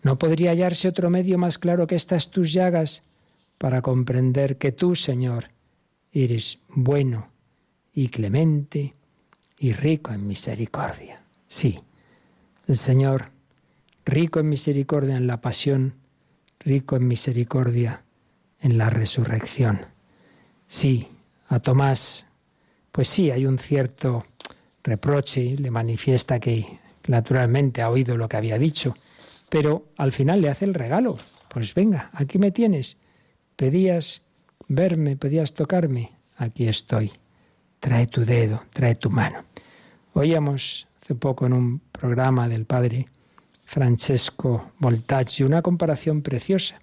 No 0.03 0.19
podría 0.19 0.51
hallarse 0.51 0.89
otro 0.89 1.11
medio 1.11 1.37
más 1.37 1.59
claro 1.59 1.87
que 1.87 1.97
estas 1.97 2.31
tus 2.31 2.53
llagas 2.53 3.03
para 3.59 3.83
comprender 3.83 4.57
que 4.57 4.73
tú, 4.73 4.95
Señor, 4.95 5.51
eres 6.13 6.59
bueno 6.69 7.29
y 7.93 8.09
clemente 8.09 8.95
y 9.59 9.73
rico 9.73 10.13
en 10.13 10.27
misericordia. 10.27 11.23
Sí, 11.49 11.81
el 12.69 12.77
Señor, 12.77 13.31
rico 14.05 14.41
en 14.41 14.49
misericordia 14.49 15.17
en 15.17 15.27
la 15.27 15.41
pasión, 15.41 15.95
rico 16.65 16.97
en 16.97 17.07
misericordia 17.07 18.03
en 18.61 18.79
la 18.79 18.91
resurrección. 18.91 19.87
Sí, 20.69 21.09
a 21.49 21.61
Tomás, 21.61 22.27
pues 22.93 23.09
sí, 23.09 23.31
hay 23.31 23.47
un 23.47 23.59
cierto 23.59 24.25
reproche, 24.83 25.57
le 25.57 25.71
manifiesta 25.71 26.41
que 26.41 26.79
naturalmente 27.07 27.83
ha 27.83 27.91
oído 27.91 28.17
lo 28.17 28.29
que 28.29 28.37
había 28.37 28.59
dicho, 28.59 28.97
pero 29.49 29.87
al 29.97 30.13
final 30.13 30.41
le 30.41 30.49
hace 30.49 30.65
el 30.65 30.75
regalo. 30.75 31.19
Pues 31.49 31.75
venga, 31.75 32.11
aquí 32.15 32.39
me 32.39 32.51
tienes. 32.51 32.97
Pedías 33.57 34.23
verme, 34.69 35.17
pedías 35.17 35.53
tocarme, 35.53 36.13
aquí 36.37 36.69
estoy. 36.69 37.13
Trae 37.81 38.07
tu 38.07 38.25
dedo, 38.25 38.63
trae 38.73 38.95
tu 38.95 39.11
mano. 39.11 39.45
Oíamos 40.15 40.87
hace 41.03 41.15
poco 41.15 41.47
en 41.47 41.53
un 41.53 41.81
programa 41.91 42.49
del 42.49 42.65
padre 42.65 43.09
Francesco 43.73 44.73
Voltaggi 44.81 45.45
una 45.45 45.63
comparación 45.63 46.21
preciosa, 46.21 46.83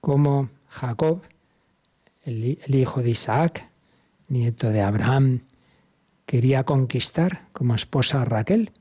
como 0.00 0.50
Jacob, 0.68 1.22
el 2.24 2.74
hijo 2.74 3.04
de 3.04 3.10
Isaac, 3.10 3.68
nieto 4.26 4.70
de 4.70 4.82
Abraham, 4.82 5.42
quería 6.26 6.64
conquistar 6.64 7.42
como 7.52 7.76
esposa 7.76 8.20
a 8.20 8.24
Raquel 8.24 8.72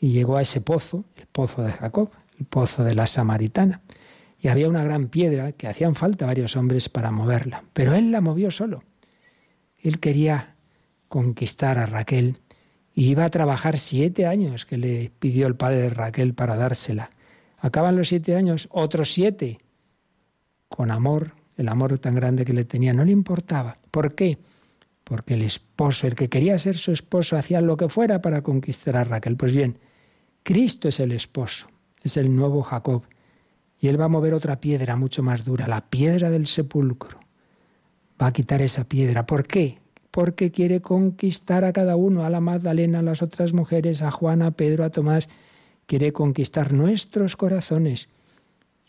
y 0.00 0.12
llegó 0.12 0.36
a 0.36 0.42
ese 0.42 0.60
pozo, 0.60 1.02
el 1.16 1.26
pozo 1.26 1.62
de 1.62 1.72
Jacob, 1.72 2.12
el 2.38 2.46
pozo 2.46 2.84
de 2.84 2.94
la 2.94 3.08
Samaritana. 3.08 3.80
Y 4.38 4.46
había 4.46 4.68
una 4.68 4.84
gran 4.84 5.08
piedra 5.08 5.50
que 5.50 5.66
hacían 5.66 5.96
falta 5.96 6.26
varios 6.26 6.54
hombres 6.54 6.88
para 6.88 7.10
moverla, 7.10 7.64
pero 7.72 7.96
él 7.96 8.12
la 8.12 8.20
movió 8.20 8.52
solo. 8.52 8.84
Él 9.76 9.98
quería 9.98 10.54
conquistar 11.08 11.78
a 11.78 11.86
Raquel 11.86 12.38
y 12.96 13.10
iba 13.10 13.24
a 13.24 13.28
trabajar 13.28 13.78
siete 13.78 14.26
años 14.26 14.66
que 14.66 14.76
le 14.76 15.12
pidió 15.20 15.46
el 15.46 15.54
padre 15.54 15.82
de 15.82 15.90
Raquel 15.90 16.34
para 16.34 16.56
dársela. 16.56 17.10
Acaban 17.58 17.94
los 17.94 18.08
siete 18.08 18.34
años, 18.34 18.68
otros 18.72 19.12
siete, 19.12 19.60
con 20.68 20.90
amor, 20.90 21.34
el 21.56 21.68
amor 21.68 21.96
tan 22.00 22.16
grande 22.16 22.44
que 22.44 22.52
le 22.52 22.64
tenía, 22.64 22.92
no 22.92 23.04
le 23.04 23.12
importaba. 23.12 23.78
¿Por 23.92 24.16
qué? 24.16 24.38
Porque 25.04 25.34
el 25.34 25.42
esposo, 25.42 26.08
el 26.08 26.16
que 26.16 26.28
quería 26.28 26.58
ser 26.58 26.76
su 26.76 26.90
esposo, 26.90 27.36
hacía 27.36 27.60
lo 27.60 27.76
que 27.76 27.88
fuera 27.88 28.20
para 28.20 28.42
conquistar 28.42 28.96
a 28.96 29.04
Raquel. 29.04 29.36
Pues 29.36 29.54
bien, 29.54 29.78
Cristo 30.42 30.88
es 30.88 30.98
el 30.98 31.12
esposo 31.12 31.68
es 32.06 32.16
el 32.16 32.34
nuevo 32.34 32.62
Jacob. 32.62 33.02
Y 33.78 33.88
él 33.88 34.00
va 34.00 34.06
a 34.06 34.08
mover 34.08 34.32
otra 34.32 34.60
piedra 34.60 34.96
mucho 34.96 35.22
más 35.22 35.44
dura, 35.44 35.66
la 35.66 35.82
piedra 35.90 36.30
del 36.30 36.46
sepulcro. 36.46 37.20
Va 38.20 38.28
a 38.28 38.32
quitar 38.32 38.62
esa 38.62 38.84
piedra. 38.84 39.26
¿Por 39.26 39.46
qué? 39.46 39.78
Porque 40.16 40.50
quiere 40.50 40.80
conquistar 40.80 41.62
a 41.66 41.74
cada 41.74 41.94
uno, 41.94 42.24
a 42.24 42.30
la 42.30 42.40
Magdalena, 42.40 43.00
a 43.00 43.02
las 43.02 43.20
otras 43.20 43.52
mujeres, 43.52 44.00
a 44.00 44.10
Juana, 44.10 44.46
a 44.46 44.50
Pedro, 44.52 44.82
a 44.82 44.88
Tomás. 44.88 45.28
Quiere 45.84 46.14
conquistar 46.14 46.72
nuestros 46.72 47.36
corazones. 47.36 48.08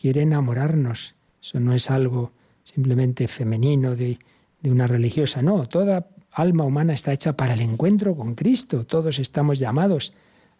Quiere 0.00 0.22
enamorarnos. 0.22 1.14
Eso 1.42 1.60
no 1.60 1.74
es 1.74 1.90
algo 1.90 2.32
simplemente 2.64 3.28
femenino 3.28 3.94
de, 3.94 4.18
una 4.62 4.86
religiosa. 4.86 5.42
No, 5.42 5.68
toda 5.68 6.08
alma 6.32 6.64
humana 6.64 6.94
está 6.94 7.12
hecha 7.12 7.36
para 7.36 7.52
el 7.52 7.60
encuentro 7.60 8.16
con 8.16 8.34
Cristo. 8.34 8.86
Todos 8.86 9.18
estamos 9.18 9.58
llamados 9.58 10.14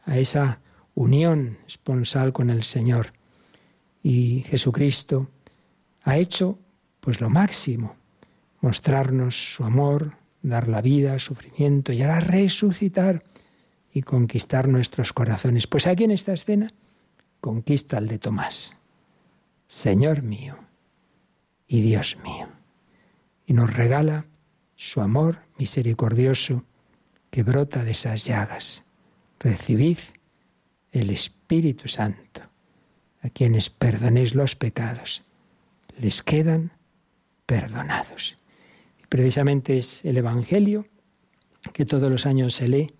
a 0.05 0.19
esa 0.19 0.61
unión 0.95 1.57
esponsal 1.67 2.35
con 2.35 2.51
el 2.51 2.63
Señor. 2.63 3.15
Y 4.03 4.45
Jesucristo 4.47 5.29
ha 6.03 6.19
hecho 6.19 6.59
pues 7.01 7.23
lo 7.23 7.31
máximo, 7.31 7.97
mostrarnos 8.61 9.55
su 9.55 9.65
amor, 9.65 10.13
dar 10.43 10.69
la 10.69 10.81
vida, 10.81 11.19
sufrimiento 11.19 11.93
y 11.93 12.03
ahora 12.03 12.21
resucitar 12.21 13.25
y 13.93 14.03
conquistar 14.03 14.69
nuestros 14.69 15.13
corazones. 15.13 15.67
Pues 15.67 15.87
aquí 15.87 16.05
en 16.05 16.11
esta 16.11 16.33
escena 16.33 16.73
conquista 17.41 17.99
el 17.99 18.09
de 18.09 18.19
Tomás. 18.19 18.75
Señor 19.67 20.23
mío 20.23 20.57
y 21.67 21.83
Dios 21.83 22.17
mío. 22.25 22.49
Y 23.47 23.53
nos 23.53 23.73
regala 23.73 24.27
su 24.77 25.01
amor 25.01 25.41
misericordioso 25.59 26.65
que 27.31 27.43
brota 27.43 27.85
de 27.85 27.91
esas 27.91 28.25
llagas. 28.25 28.85
Recibid 29.41 29.99
el 30.93 31.11
Espíritu 31.11 31.89
Santo. 31.89 32.43
A 33.21 33.31
quienes 33.31 33.69
perdonéis 33.69 34.35
los 34.35 34.55
pecados, 34.55 35.25
les 35.99 36.23
quedan 36.23 36.71
perdonados. 37.47 38.39
Precisamente 39.09 39.79
es 39.79 40.05
el 40.05 40.17
Evangelio 40.17 40.87
que 41.73 41.85
todos 41.85 42.11
los 42.11 42.27
años 42.27 42.55
se 42.55 42.69
lee 42.69 42.95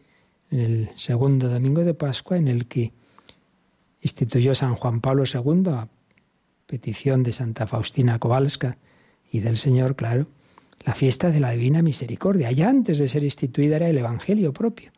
en 0.51 0.61
el 0.61 0.91
segundo 0.97 1.49
domingo 1.49 1.85
de 1.85 1.95
Pascua, 1.95 2.37
en 2.37 2.49
el 2.49 2.67
que 2.67 2.93
instituyó 4.01 4.55
San 4.55 4.75
Juan 4.75 5.01
Pablo 5.01 5.25
II 5.33 5.71
a 5.71 5.89
petición 6.67 7.23
de 7.23 7.33
Santa 7.33 7.67
Faustina 7.67 8.19
Kowalska 8.19 8.79
y 9.31 9.41
del 9.41 9.57
Señor, 9.57 9.97
claro, 9.97 10.27
la 10.85 10.95
fiesta 10.95 11.31
de 11.31 11.41
la 11.41 11.51
Divina 11.51 11.83
Misericordia. 11.83 12.51
Ya 12.53 12.69
antes 12.69 12.99
de 12.99 13.09
ser 13.09 13.25
instituida 13.25 13.77
era 13.77 13.89
el 13.89 13.99
Evangelio 13.99 14.53
propio 14.53 14.93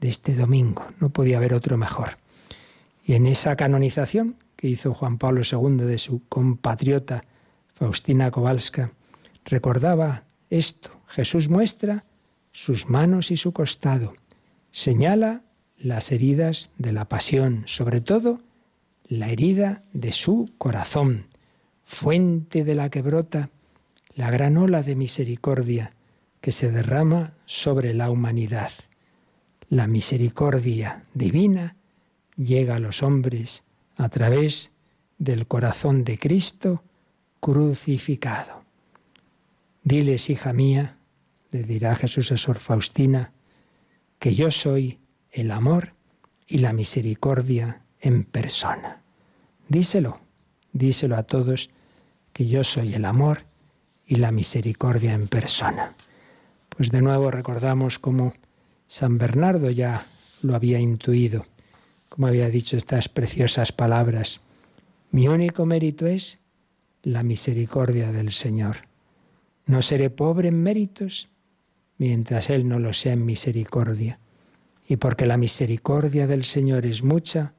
de 0.00 0.08
este 0.08 0.34
domingo. 0.34 0.86
No 1.00 1.10
podía 1.10 1.36
haber 1.38 1.54
otro 1.54 1.76
mejor. 1.76 2.18
Y 3.06 3.14
en 3.14 3.26
esa 3.26 3.56
canonización 3.56 4.36
que 4.56 4.68
hizo 4.68 4.94
Juan 4.94 5.18
Pablo 5.18 5.42
II 5.50 5.84
de 5.84 5.98
su 5.98 6.22
compatriota 6.28 7.24
Faustina 7.74 8.30
Kowalska, 8.30 8.92
recordaba 9.44 10.24
esto. 10.52 10.90
Jesús 11.08 11.48
muestra 11.48 12.04
sus 12.52 12.88
manos 12.88 13.30
y 13.30 13.36
su 13.36 13.52
costado. 13.52 14.14
Señala 14.70 15.42
las 15.78 16.12
heridas 16.12 16.70
de 16.78 16.92
la 16.92 17.08
pasión, 17.08 17.64
sobre 17.66 18.00
todo 18.00 18.40
la 19.08 19.30
herida 19.30 19.82
de 19.92 20.12
su 20.12 20.50
corazón, 20.58 21.26
fuente 21.84 22.64
de 22.64 22.74
la 22.74 22.90
que 22.90 23.02
brota 23.02 23.50
la 24.14 24.30
gran 24.30 24.56
ola 24.56 24.82
de 24.82 24.94
misericordia 24.94 25.94
que 26.40 26.52
se 26.52 26.70
derrama 26.70 27.34
sobre 27.46 27.94
la 27.94 28.10
humanidad. 28.10 28.70
La 29.68 29.86
misericordia 29.86 31.04
divina 31.14 31.76
llega 32.36 32.76
a 32.76 32.78
los 32.78 33.02
hombres 33.02 33.64
a 33.96 34.08
través 34.08 34.72
del 35.18 35.46
corazón 35.46 36.04
de 36.04 36.18
Cristo 36.18 36.82
crucificado. 37.40 38.61
Diles, 39.84 40.30
hija 40.30 40.52
mía, 40.52 40.96
le 41.50 41.64
dirá 41.64 41.94
Jesús 41.96 42.30
a 42.32 42.36
Sor 42.36 42.58
Faustina, 42.58 43.32
que 44.18 44.34
yo 44.34 44.50
soy 44.50 45.00
el 45.30 45.50
amor 45.50 45.94
y 46.46 46.58
la 46.58 46.72
misericordia 46.72 47.82
en 48.00 48.24
persona. 48.24 49.02
Díselo, 49.68 50.20
díselo 50.72 51.16
a 51.16 51.24
todos 51.24 51.70
que 52.32 52.46
yo 52.46 52.62
soy 52.62 52.94
el 52.94 53.04
amor 53.04 53.44
y 54.06 54.16
la 54.16 54.30
misericordia 54.30 55.14
en 55.14 55.28
persona. 55.28 55.94
Pues 56.68 56.90
de 56.90 57.02
nuevo 57.02 57.30
recordamos 57.30 57.98
cómo 57.98 58.34
San 58.86 59.18
Bernardo 59.18 59.70
ya 59.70 60.06
lo 60.42 60.54
había 60.54 60.78
intuido, 60.78 61.46
como 62.08 62.26
había 62.26 62.48
dicho 62.48 62.76
estas 62.76 63.08
preciosas 63.08 63.72
palabras. 63.72 64.40
Mi 65.10 65.28
único 65.28 65.66
mérito 65.66 66.06
es 66.06 66.38
la 67.02 67.22
misericordia 67.22 68.12
del 68.12 68.32
Señor. 68.32 68.91
No 69.66 69.82
seré 69.82 70.10
pobre 70.10 70.48
en 70.48 70.62
méritos 70.62 71.28
mientras 71.98 72.50
Él 72.50 72.68
no 72.68 72.78
lo 72.78 72.92
sea 72.92 73.12
en 73.12 73.24
misericordia. 73.24 74.18
Y 74.88 74.96
porque 74.96 75.26
la 75.26 75.36
misericordia 75.36 76.26
del 76.26 76.44
Señor 76.44 76.84
es 76.86 77.02
mucha, 77.02 77.54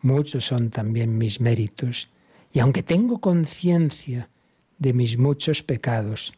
muchos 0.00 0.44
son 0.44 0.70
también 0.70 1.16
mis 1.16 1.40
méritos. 1.40 2.08
Y 2.52 2.58
aunque 2.58 2.82
tengo 2.82 3.20
conciencia 3.20 4.28
de 4.80 4.94
mis 4.94 5.18
muchos 5.18 5.62
pecados. 5.62 6.32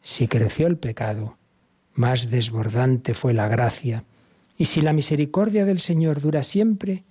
Si 0.00 0.26
creció 0.26 0.66
el 0.66 0.78
pecado, 0.78 1.36
más 1.94 2.30
desbordante 2.30 3.14
fue 3.14 3.32
la 3.32 3.46
gracia. 3.46 4.04
Y 4.58 4.64
si 4.64 4.80
la 4.80 4.92
misericordia 4.92 5.64
del 5.64 5.78
Señor 5.78 6.20
dura 6.20 6.42
siempre, 6.42 7.04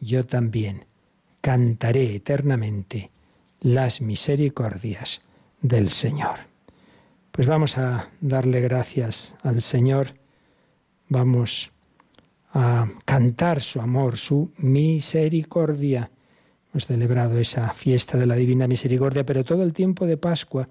yo 0.00 0.24
también 0.24 0.86
cantaré 1.40 2.14
eternamente 2.14 3.10
las 3.60 4.00
misericordias 4.00 5.22
del 5.60 5.90
Señor. 5.90 6.51
Pues 7.32 7.46
vamos 7.46 7.78
a 7.78 8.10
darle 8.20 8.60
gracias 8.60 9.34
al 9.42 9.62
Señor, 9.62 10.08
vamos 11.08 11.72
a 12.52 12.86
cantar 13.06 13.62
su 13.62 13.80
amor, 13.80 14.18
su 14.18 14.52
misericordia. 14.58 16.10
Hemos 16.70 16.86
celebrado 16.86 17.38
esa 17.38 17.72
fiesta 17.72 18.18
de 18.18 18.26
la 18.26 18.34
Divina 18.34 18.68
Misericordia, 18.68 19.24
pero 19.24 19.44
todo 19.44 19.62
el 19.62 19.72
tiempo 19.72 20.04
de 20.04 20.18
Pascua 20.18 20.68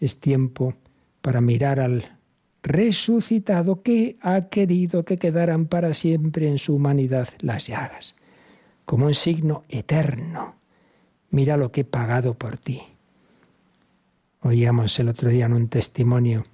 es 0.00 0.18
tiempo 0.18 0.74
para 1.20 1.40
mirar 1.40 1.78
al 1.78 2.18
resucitado 2.64 3.82
que 3.82 4.16
ha 4.20 4.48
querido 4.48 5.04
que 5.04 5.16
quedaran 5.16 5.66
para 5.66 5.94
siempre 5.94 6.48
en 6.48 6.58
su 6.58 6.74
humanidad 6.74 7.28
las 7.38 7.68
llagas, 7.68 8.16
como 8.84 9.06
un 9.06 9.14
signo 9.14 9.62
eterno. 9.68 10.56
Mira 11.30 11.56
lo 11.56 11.70
que 11.70 11.82
he 11.82 11.84
pagado 11.84 12.34
por 12.34 12.58
ti. 12.58 12.82
Oíamos 14.46 14.98
el 14.98 15.08
otro 15.08 15.30
día 15.30 15.46
en 15.46 15.54
un 15.54 15.68
testimonio 15.68 16.44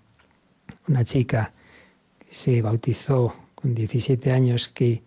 una 0.86 1.04
chica 1.04 1.52
que 2.20 2.32
se 2.32 2.62
bautizó 2.62 3.34
con 3.56 3.74
17 3.74 4.30
años 4.30 4.68
que 4.68 5.02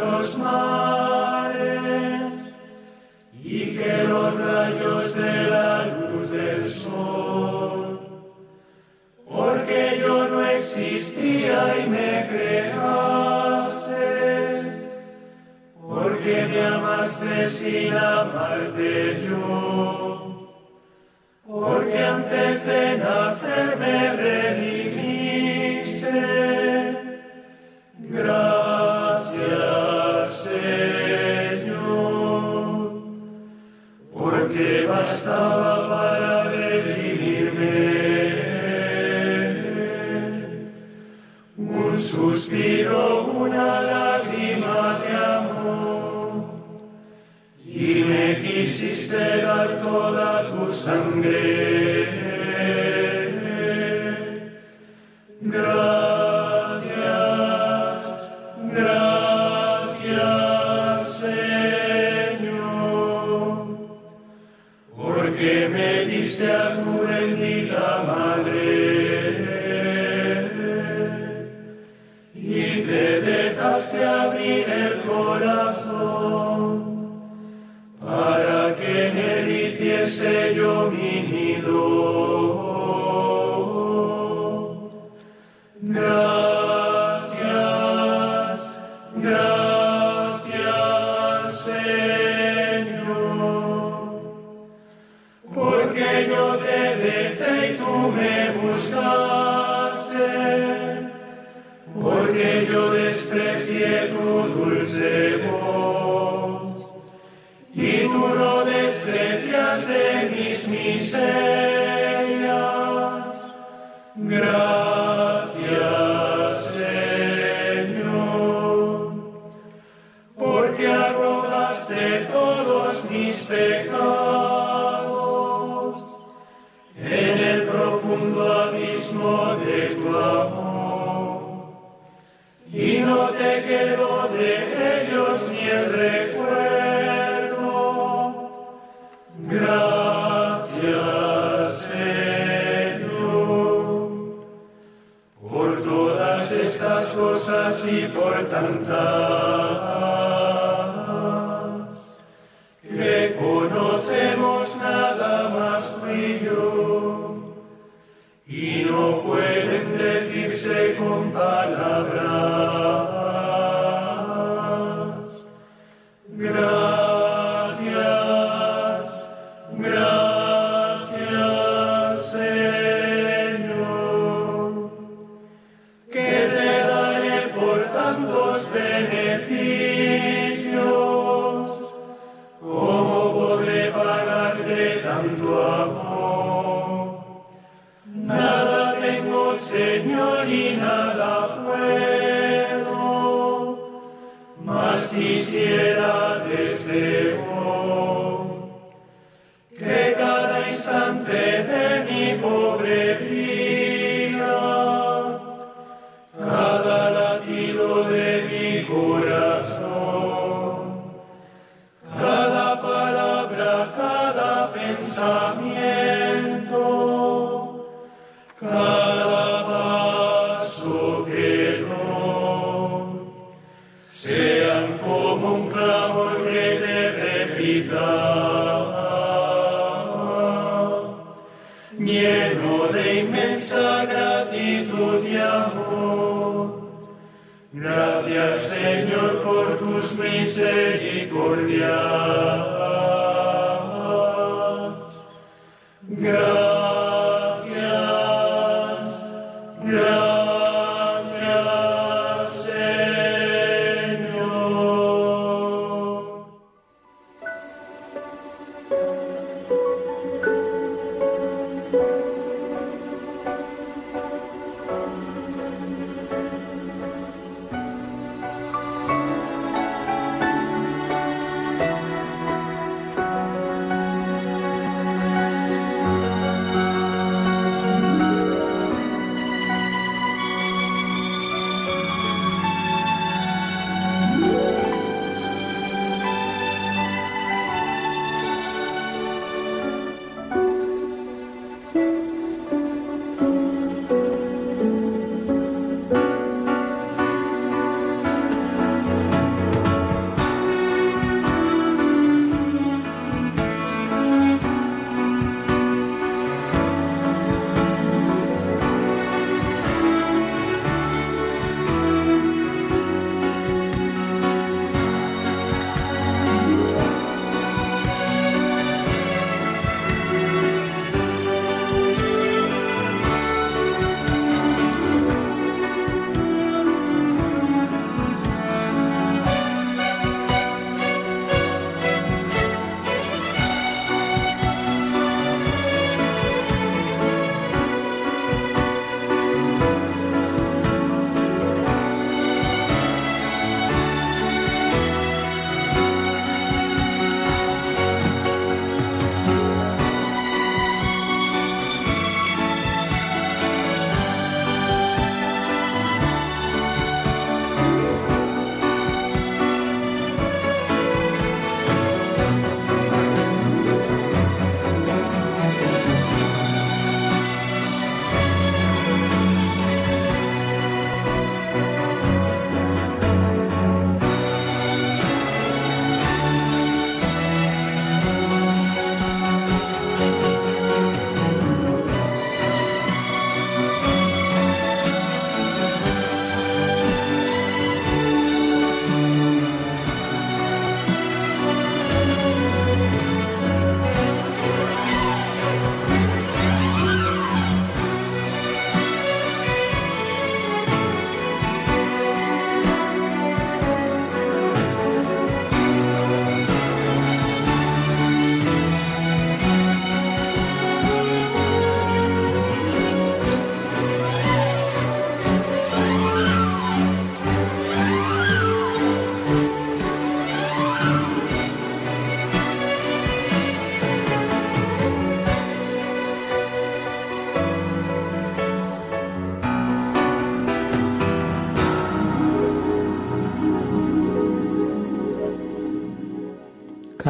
anchos 0.00 0.38
mares 0.38 2.32
y 3.42 3.76
que 3.76 4.04
los 4.04 4.40
rayos 4.40 5.14
de 5.14 5.42
la 5.44 5.86
luz 5.86 6.30
del 6.30 6.70
sol. 6.70 8.00
Porque 9.28 9.98
yo 10.00 10.28
no 10.28 10.44
existía 10.44 11.84
y 11.84 11.88
me 11.88 12.26
creaste, 12.28 12.92
porque 15.80 16.46
me 16.50 16.60
amaste 16.66 17.46
sin 17.46 17.94
amarte 17.94 19.26
yo, 19.28 20.58
porque 21.46 21.98
antes 21.98 22.66
de 22.66 22.98
nacer 22.98 23.76
me 23.78 24.16
redimiste. 24.16 24.69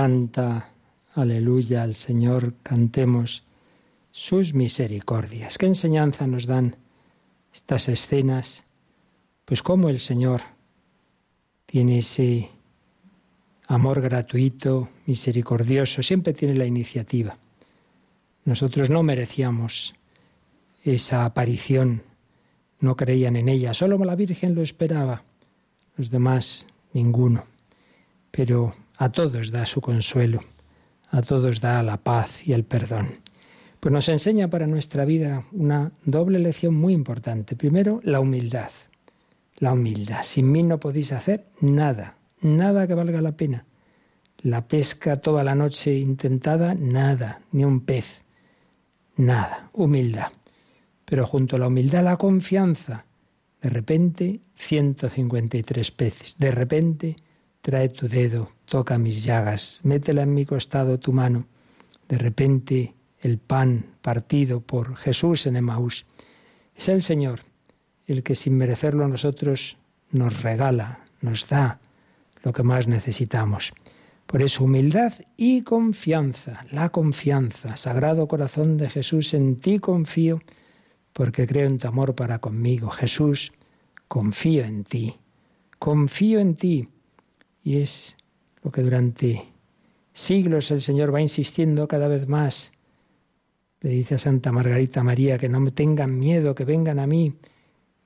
Canta, 0.01 0.71
aleluya 1.15 1.83
al 1.83 1.95
Señor, 1.95 2.55
cantemos 2.63 3.43
sus 4.13 4.55
misericordias. 4.55 5.59
¿Qué 5.59 5.67
enseñanza 5.67 6.27
nos 6.27 6.47
dan 6.47 6.77
estas 7.53 7.87
escenas? 7.91 8.65
Pues 9.45 9.63
cómo 9.63 9.91
el 9.91 10.01
Señor 10.01 10.41
tiene 11.67 11.99
ese 11.99 12.49
amor 13.67 14.01
gratuito, 14.01 14.89
misericordioso, 15.05 16.03
siempre 16.03 16.33
tiene 16.33 16.55
la 16.55 16.65
iniciativa. 16.65 17.37
Nosotros 18.47 18.89
no 18.89 19.03
merecíamos 19.03 19.95
esa 20.83 21.27
aparición, 21.27 22.05
no 22.81 22.97
creían 22.97 23.37
en 23.37 23.51
ella, 23.51 23.75
solo 23.75 24.03
la 24.03 24.17
Virgen 24.17 24.55
lo 24.55 24.63
esperaba, 24.63 25.25
los 25.99 26.09
demás 26.09 26.67
ninguno. 26.95 27.45
Pero 28.31 28.75
a 29.01 29.09
todos 29.09 29.51
da 29.51 29.65
su 29.65 29.81
consuelo, 29.81 30.45
a 31.11 31.23
todos 31.23 31.63
da 31.63 31.83
la 31.83 31.97
paz 31.97 32.47
y 32.47 32.53
el 32.53 32.65
perdón. 32.65 33.21
Pues 33.81 33.91
nos 33.95 34.11
enseña 34.11 34.49
para 34.49 34.67
nuestra 34.67 35.07
vida 35.07 35.47
una 35.53 35.93
doble 36.05 36.39
lección 36.39 36.75
muy 36.75 36.93
importante. 36.93 37.57
Primero, 37.57 38.03
la 38.05 38.21
humildad. 38.21 38.71
La 39.57 39.73
humildad. 39.73 40.23
Sin 40.23 40.53
mí 40.53 40.63
no 40.63 40.79
podéis 40.79 41.13
hacer 41.13 41.47
nada, 41.63 42.17
nada 42.43 42.87
que 42.87 42.93
valga 42.93 43.23
la 43.23 43.33
pena. 43.33 43.65
La 44.43 44.69
pesca 44.69 45.17
toda 45.17 45.45
la 45.45 45.55
noche 45.55 45.95
intentada, 45.95 46.75
nada, 46.75 47.41
ni 47.53 47.65
un 47.65 47.81
pez. 47.81 48.23
Nada, 49.17 49.71
humildad. 49.73 50.29
Pero 51.07 51.27
junto 51.27 51.57
a 51.57 51.59
la 51.59 51.69
humildad, 51.69 52.05
la 52.05 52.19
confianza. 52.19 53.07
De 53.63 53.71
repente, 53.71 54.41
153 54.57 55.91
peces. 55.91 56.37
De 56.39 56.51
repente, 56.51 57.17
trae 57.61 57.89
tu 57.89 58.09
dedo, 58.09 58.51
toca 58.65 58.99
mis 58.99 59.25
llagas, 59.25 59.81
métela 59.83 60.23
en 60.23 60.35
mi 60.35 60.47
costado 60.47 60.99
tu 60.99 61.13
mano. 61.13 61.47
De 62.09 62.19
repente, 62.19 62.95
el 63.21 63.39
pan 63.39 63.87
partido 64.01 64.61
por 64.61 64.97
Jesús 64.97 65.47
en 65.47 65.57
Emaús. 65.57 66.07
Es 66.75 66.89
el 66.89 67.03
Señor 67.03 67.41
el 68.07 68.23
que 68.23 68.35
sin 68.35 68.57
merecerlo 68.57 69.05
a 69.05 69.09
nosotros 69.09 69.77
nos 70.11 70.43
regala, 70.43 71.05
nos 71.21 71.47
da 71.49 71.79
lo 72.43 72.53
que 72.53 72.63
más 72.63 72.89
necesitamos. 72.89 73.73
Por 74.27 74.43
eso 74.43 74.65
humildad 74.65 75.13
y 75.37 75.63
confianza, 75.63 76.65
la 76.71 76.89
confianza. 76.91 77.77
Sagrado 77.77 78.29
corazón 78.29 78.77
de 78.77 78.89
Jesús, 78.89 79.35
en 79.35 79.57
ti 79.57 79.79
confío 79.79 80.41
porque 81.13 81.47
creo 81.47 81.67
en 81.67 81.79
tu 81.79 81.89
amor 81.89 82.15
para 82.15 82.39
conmigo. 82.39 82.91
Jesús, 82.91 83.53
confío 84.09 84.65
en 84.65 84.85
ti, 84.85 85.17
confío 85.79 86.41
en 86.41 86.55
ti. 86.55 86.89
Y 87.63 87.79
es 87.79 88.17
lo 88.63 88.71
que 88.71 88.83
durante 88.83 89.45
siglos 90.13 90.71
el 90.71 90.83
Señor 90.83 91.15
va 91.15 91.21
insistiendo 91.21 91.87
cada 91.89 92.09
vez 92.09 92.27
más 92.29 92.73
le 93.83 93.91
dice 93.91 94.17
a 94.17 94.19
Santa 94.19 94.53
Margarita 94.53 95.03
María 95.03 95.39
que 95.39 95.49
no 95.49 95.59
me 95.59 95.71
tengan 95.71 96.19
miedo, 96.19 96.55
que 96.55 96.65
vengan 96.65 96.99
a 96.99 97.07
mí. 97.07 97.35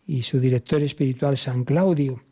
Y 0.07 0.23
su 0.23 0.39
director 0.39 0.83
espiritual, 0.83 1.37
San 1.37 1.65
Claudio, 1.65 2.23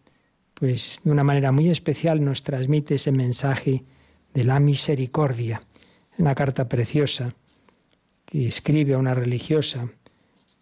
pues 0.54 1.00
de 1.02 1.10
una 1.10 1.24
manera 1.24 1.50
muy 1.50 1.68
especial 1.68 2.24
nos 2.24 2.42
transmite 2.42 2.94
ese 2.94 3.10
mensaje 3.10 3.84
de 4.32 4.44
la 4.44 4.60
misericordia. 4.60 5.62
Una 6.18 6.34
carta 6.34 6.68
preciosa 6.68 7.34
que 8.26 8.46
escribe 8.46 8.94
a 8.94 8.98
una 8.98 9.14
religiosa 9.14 9.88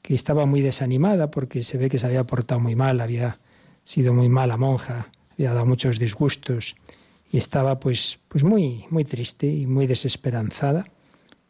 que 0.00 0.14
estaba 0.14 0.46
muy 0.46 0.62
desanimada 0.62 1.30
porque 1.30 1.62
se 1.62 1.76
ve 1.76 1.90
que 1.90 1.98
se 1.98 2.06
había 2.06 2.24
portado 2.24 2.60
muy 2.60 2.76
mal, 2.76 3.00
había 3.00 3.40
sido 3.84 4.14
muy 4.14 4.28
mala 4.30 4.56
monja, 4.56 5.10
había 5.40 5.54
dado 5.54 5.66
muchos 5.66 5.98
disgustos 5.98 6.76
y 7.32 7.38
estaba 7.38 7.80
pues, 7.80 8.18
pues 8.28 8.44
muy, 8.44 8.84
muy 8.90 9.04
triste 9.04 9.46
y 9.46 9.66
muy 9.66 9.86
desesperanzada. 9.86 10.86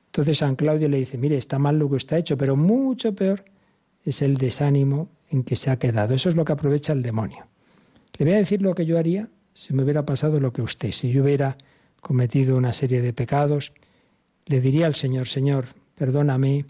Entonces 0.07 0.39
San 0.39 0.55
Claudio 0.55 0.89
le 0.89 0.99
dice, 0.99 1.19
mire, 1.19 1.37
está 1.37 1.59
mal 1.59 1.79
lo 1.79 1.89
que 1.89 1.97
usted 1.97 2.17
ha 2.17 2.19
hecho, 2.21 2.37
pero 2.37 2.57
mucho 2.57 3.15
peor 3.15 3.45
es 4.05 4.23
el 4.23 4.37
desánimo 4.37 5.09
en 5.29 5.43
que 5.43 5.57
se 5.57 5.71
ha 5.71 5.79
quedado. 5.79 6.15
Eso 6.15 6.29
es 6.29 6.37
lo 6.37 6.45
que 6.45 6.53
aprovecha 6.53 6.93
el 6.93 7.03
demonio. 7.03 7.47
Le 8.17 8.25
voy 8.25 8.35
a 8.35 8.39
decir 8.39 8.63
lo 8.63 8.75
que 8.75 8.87
yo 8.87 8.99
haría 8.99 9.29
si 9.55 9.75
me 9.75 9.83
hubiera 9.83 10.07
pasado 10.07 10.39
lo 10.39 10.53
que 10.53 10.63
usted, 10.63 10.93
si 10.93 11.11
yo 11.11 11.25
hubiera 11.25 11.57
cometido 12.01 12.57
una 12.57 12.73
serie 12.73 13.03
de 13.03 13.13
pecados, 13.13 13.73
le 14.47 14.61
diría 14.61 14.87
al 14.87 14.95
Señor, 14.95 15.29
Señor, 15.29 15.67
perdóname, 15.97 16.65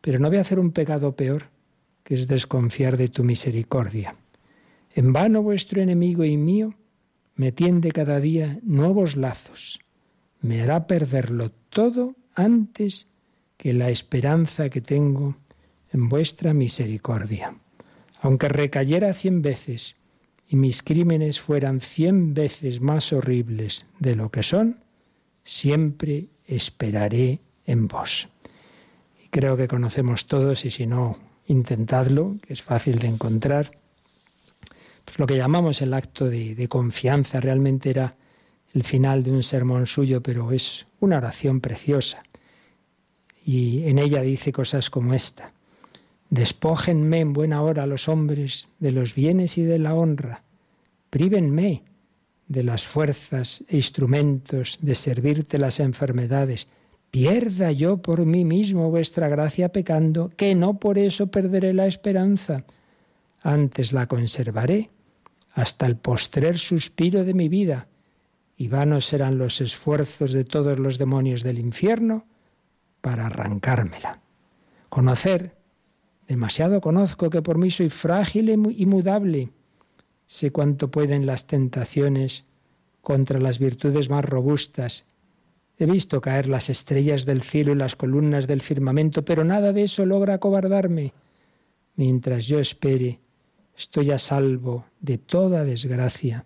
pero 0.00 0.18
no 0.18 0.28
voy 0.28 0.38
a 0.38 0.42
hacer 0.42 0.58
un 0.58 0.72
pecado 0.72 1.16
peor, 1.16 1.46
que 2.04 2.14
es 2.14 2.28
desconfiar 2.28 2.96
de 2.96 3.08
tu 3.08 3.24
misericordia. 3.24 4.14
En 4.94 5.12
vano 5.12 5.42
vuestro 5.42 5.80
enemigo 5.80 6.24
y 6.24 6.36
mío 6.36 6.74
me 7.34 7.52
tiende 7.52 7.92
cada 7.92 8.20
día 8.20 8.58
nuevos 8.62 9.16
lazos, 9.16 9.78
me 10.40 10.62
hará 10.62 10.86
perderlo 10.86 11.50
todo 11.70 12.16
antes 12.34 13.06
que 13.56 13.72
la 13.72 13.90
esperanza 13.90 14.68
que 14.68 14.80
tengo 14.80 15.36
en 15.92 16.08
vuestra 16.08 16.54
misericordia. 16.54 17.54
Aunque 18.20 18.48
recayera 18.48 19.12
cien 19.14 19.42
veces 19.42 19.96
y 20.48 20.56
mis 20.56 20.82
crímenes 20.82 21.40
fueran 21.40 21.80
cien 21.80 22.34
veces 22.34 22.80
más 22.80 23.12
horribles 23.12 23.86
de 23.98 24.16
lo 24.16 24.30
que 24.30 24.42
son, 24.42 24.80
siempre 25.44 26.28
esperaré 26.46 27.40
en 27.66 27.86
vos. 27.86 28.28
Y 29.22 29.28
creo 29.28 29.56
que 29.56 29.68
conocemos 29.68 30.26
todos, 30.26 30.64
y 30.64 30.70
si 30.70 30.86
no, 30.86 31.18
intentadlo, 31.46 32.36
que 32.42 32.52
es 32.52 32.62
fácil 32.62 32.98
de 32.98 33.08
encontrar, 33.08 33.77
pues 35.08 35.18
lo 35.18 35.26
que 35.26 35.38
llamamos 35.38 35.80
el 35.80 35.94
acto 35.94 36.28
de, 36.28 36.54
de 36.54 36.68
confianza 36.68 37.40
realmente 37.40 37.88
era 37.88 38.14
el 38.74 38.84
final 38.84 39.22
de 39.22 39.30
un 39.30 39.42
sermón 39.42 39.86
suyo, 39.86 40.22
pero 40.22 40.52
es 40.52 40.86
una 41.00 41.16
oración 41.16 41.62
preciosa 41.62 42.22
y 43.42 43.88
en 43.88 43.98
ella 43.98 44.20
dice 44.20 44.52
cosas 44.52 44.90
como 44.90 45.14
esta. 45.14 45.52
Despójenme 46.28 47.20
en 47.20 47.32
buena 47.32 47.62
hora 47.62 47.86
los 47.86 48.06
hombres 48.06 48.68
de 48.80 48.92
los 48.92 49.14
bienes 49.14 49.56
y 49.56 49.62
de 49.62 49.78
la 49.78 49.94
honra. 49.94 50.42
Prívenme 51.08 51.84
de 52.46 52.62
las 52.62 52.86
fuerzas 52.86 53.64
e 53.66 53.76
instrumentos 53.76 54.78
de 54.82 54.94
servirte 54.94 55.56
las 55.56 55.80
enfermedades. 55.80 56.68
Pierda 57.10 57.72
yo 57.72 57.96
por 57.96 58.26
mí 58.26 58.44
mismo 58.44 58.90
vuestra 58.90 59.28
gracia 59.28 59.70
pecando, 59.70 60.28
que 60.36 60.54
no 60.54 60.78
por 60.78 60.98
eso 60.98 61.28
perderé 61.28 61.72
la 61.72 61.86
esperanza. 61.86 62.64
Antes 63.40 63.94
la 63.94 64.06
conservaré 64.06 64.90
hasta 65.58 65.86
el 65.86 65.96
postrer 65.96 66.56
suspiro 66.56 67.24
de 67.24 67.34
mi 67.34 67.48
vida, 67.48 67.88
y 68.56 68.68
vanos 68.68 69.06
serán 69.06 69.38
los 69.38 69.60
esfuerzos 69.60 70.32
de 70.32 70.44
todos 70.44 70.78
los 70.78 70.98
demonios 70.98 71.42
del 71.42 71.58
infierno 71.58 72.26
para 73.00 73.26
arrancármela. 73.26 74.20
Conocer, 74.88 75.56
demasiado 76.28 76.80
conozco 76.80 77.28
que 77.28 77.42
por 77.42 77.58
mí 77.58 77.72
soy 77.72 77.90
frágil 77.90 78.50
y 78.50 78.86
mudable. 78.86 79.50
Sé 80.28 80.52
cuánto 80.52 80.92
pueden 80.92 81.26
las 81.26 81.48
tentaciones 81.48 82.44
contra 83.00 83.40
las 83.40 83.58
virtudes 83.58 84.10
más 84.10 84.24
robustas. 84.24 85.06
He 85.76 85.86
visto 85.86 86.20
caer 86.20 86.48
las 86.48 86.70
estrellas 86.70 87.26
del 87.26 87.42
cielo 87.42 87.72
y 87.72 87.76
las 87.76 87.96
columnas 87.96 88.46
del 88.46 88.62
firmamento, 88.62 89.24
pero 89.24 89.42
nada 89.42 89.72
de 89.72 89.82
eso 89.82 90.06
logra 90.06 90.34
acobardarme. 90.34 91.12
Mientras 91.96 92.46
yo 92.46 92.60
espere, 92.60 93.18
estoy 93.78 94.10
a 94.10 94.18
salvo 94.18 94.84
de 95.00 95.18
toda 95.18 95.64
desgracia, 95.64 96.44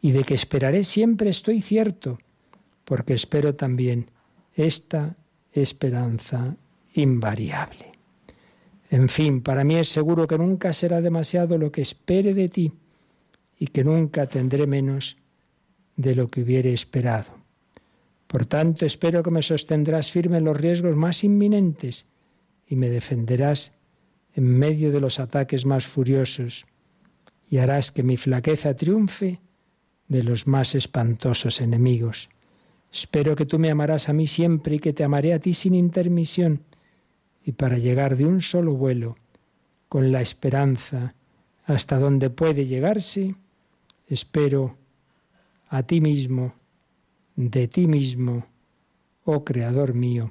y 0.00 0.12
de 0.12 0.22
que 0.22 0.34
esperaré 0.34 0.84
siempre 0.84 1.30
estoy 1.30 1.60
cierto, 1.60 2.18
porque 2.84 3.14
espero 3.14 3.54
también 3.54 4.10
esta 4.54 5.16
esperanza 5.52 6.56
invariable. 6.94 7.92
En 8.90 9.08
fin, 9.08 9.42
para 9.42 9.64
mí 9.64 9.76
es 9.76 9.88
seguro 9.88 10.26
que 10.26 10.38
nunca 10.38 10.72
será 10.72 11.00
demasiado 11.00 11.58
lo 11.58 11.70
que 11.70 11.82
espere 11.82 12.32
de 12.32 12.48
ti 12.48 12.72
y 13.58 13.66
que 13.66 13.84
nunca 13.84 14.26
tendré 14.26 14.66
menos 14.66 15.16
de 15.96 16.14
lo 16.14 16.28
que 16.28 16.42
hubiere 16.42 16.72
esperado. 16.72 17.36
Por 18.26 18.46
tanto, 18.46 18.86
espero 18.86 19.22
que 19.22 19.30
me 19.30 19.42
sostendrás 19.42 20.12
firme 20.12 20.38
en 20.38 20.44
los 20.44 20.56
riesgos 20.56 20.96
más 20.96 21.24
inminentes 21.24 22.06
y 22.66 22.76
me 22.76 22.88
defenderás 22.88 23.72
en 24.38 24.56
medio 24.56 24.92
de 24.92 25.00
los 25.00 25.18
ataques 25.18 25.66
más 25.66 25.84
furiosos 25.84 26.64
y 27.50 27.58
harás 27.58 27.90
que 27.90 28.04
mi 28.04 28.16
flaqueza 28.16 28.74
triunfe 28.74 29.40
de 30.06 30.22
los 30.22 30.46
más 30.46 30.76
espantosos 30.76 31.60
enemigos. 31.60 32.28
Espero 32.92 33.34
que 33.34 33.46
tú 33.46 33.58
me 33.58 33.68
amarás 33.68 34.08
a 34.08 34.12
mí 34.12 34.28
siempre 34.28 34.76
y 34.76 34.78
que 34.78 34.92
te 34.92 35.02
amaré 35.02 35.34
a 35.34 35.40
ti 35.40 35.54
sin 35.54 35.74
intermisión. 35.74 36.62
Y 37.44 37.52
para 37.52 37.78
llegar 37.78 38.16
de 38.16 38.26
un 38.26 38.40
solo 38.40 38.74
vuelo, 38.74 39.16
con 39.88 40.12
la 40.12 40.20
esperanza 40.20 41.14
hasta 41.64 41.98
donde 41.98 42.30
puede 42.30 42.66
llegarse, 42.66 43.34
espero 44.06 44.76
a 45.68 45.82
ti 45.82 46.00
mismo, 46.00 46.54
de 47.34 47.66
ti 47.66 47.88
mismo, 47.88 48.46
oh 49.24 49.44
Creador 49.44 49.94
mío, 49.94 50.30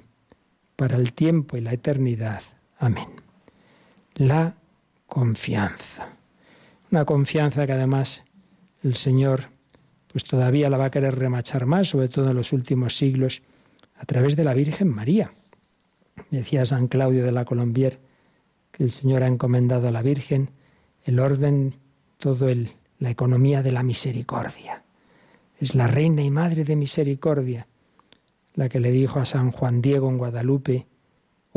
para 0.78 0.96
el 0.96 1.12
tiempo 1.12 1.58
y 1.58 1.62
la 1.62 1.74
eternidad. 1.74 2.42
Amén. 2.80 3.27
La 4.18 4.56
confianza. 5.06 6.10
Una 6.90 7.06
confianza 7.06 7.68
que 7.68 7.74
además 7.74 8.26
el 8.84 8.96
Señor 8.96 9.50
pues 10.08 10.24
todavía 10.24 10.72
la 10.72 10.78
va 10.78 10.86
a 10.86 10.90
querer 10.90 11.14
remachar 11.20 11.68
más, 11.68 11.90
sobre 11.90 12.10
todo 12.10 12.32
en 12.32 12.38
los 12.38 12.52
últimos 12.52 12.98
siglos, 12.98 13.44
a 13.96 14.06
través 14.06 14.36
de 14.36 14.44
la 14.44 14.56
Virgen 14.56 14.88
María. 14.88 15.34
Decía 16.32 16.66
San 16.66 16.88
Claudio 16.88 17.24
de 17.24 17.32
la 17.32 17.46
Colombier 17.46 18.00
que 18.72 18.84
el 18.84 18.90
Señor 18.90 19.22
ha 19.22 19.28
encomendado 19.28 19.88
a 19.88 19.92
la 19.92 20.02
Virgen 20.02 20.50
el 21.04 21.20
orden, 21.20 21.76
todo 22.18 22.50
el, 22.50 22.72
la 22.98 23.12
economía 23.12 23.62
de 23.62 23.72
la 23.72 23.84
misericordia. 23.84 24.82
Es 25.60 25.76
la 25.76 25.86
reina 25.86 26.24
y 26.24 26.32
madre 26.32 26.64
de 26.64 26.76
misericordia, 26.76 27.68
la 28.56 28.68
que 28.68 28.80
le 28.80 28.90
dijo 28.90 29.20
a 29.20 29.26
San 29.26 29.52
Juan 29.52 29.80
Diego 29.80 30.10
en 30.10 30.18
Guadalupe, 30.18 30.88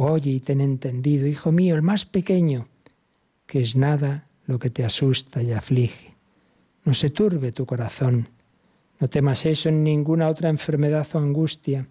Oye 0.03 0.31
y 0.31 0.41
ten 0.41 0.63
entendido, 0.63 1.27
hijo 1.27 1.53
mío, 1.53 1.75
el 1.75 1.83
más 1.83 2.07
pequeño, 2.07 2.69
que 3.47 3.61
es 3.61 3.77
nada 3.77 4.25
lo 4.47 4.59
que 4.59 4.71
te 4.71 4.83
asusta 4.83 5.43
y 5.43 5.53
aflige. 5.53 6.15
No 6.87 6.95
se 6.95 7.11
turbe 7.11 7.53
tu 7.53 7.67
corazón, 7.67 8.31
no 8.99 9.11
temas 9.11 9.45
eso 9.45 9.69
en 9.69 9.85
ninguna 9.85 10.29
otra 10.29 10.49
enfermedad 10.49 11.07
o 11.13 11.19
angustia. 11.19 11.87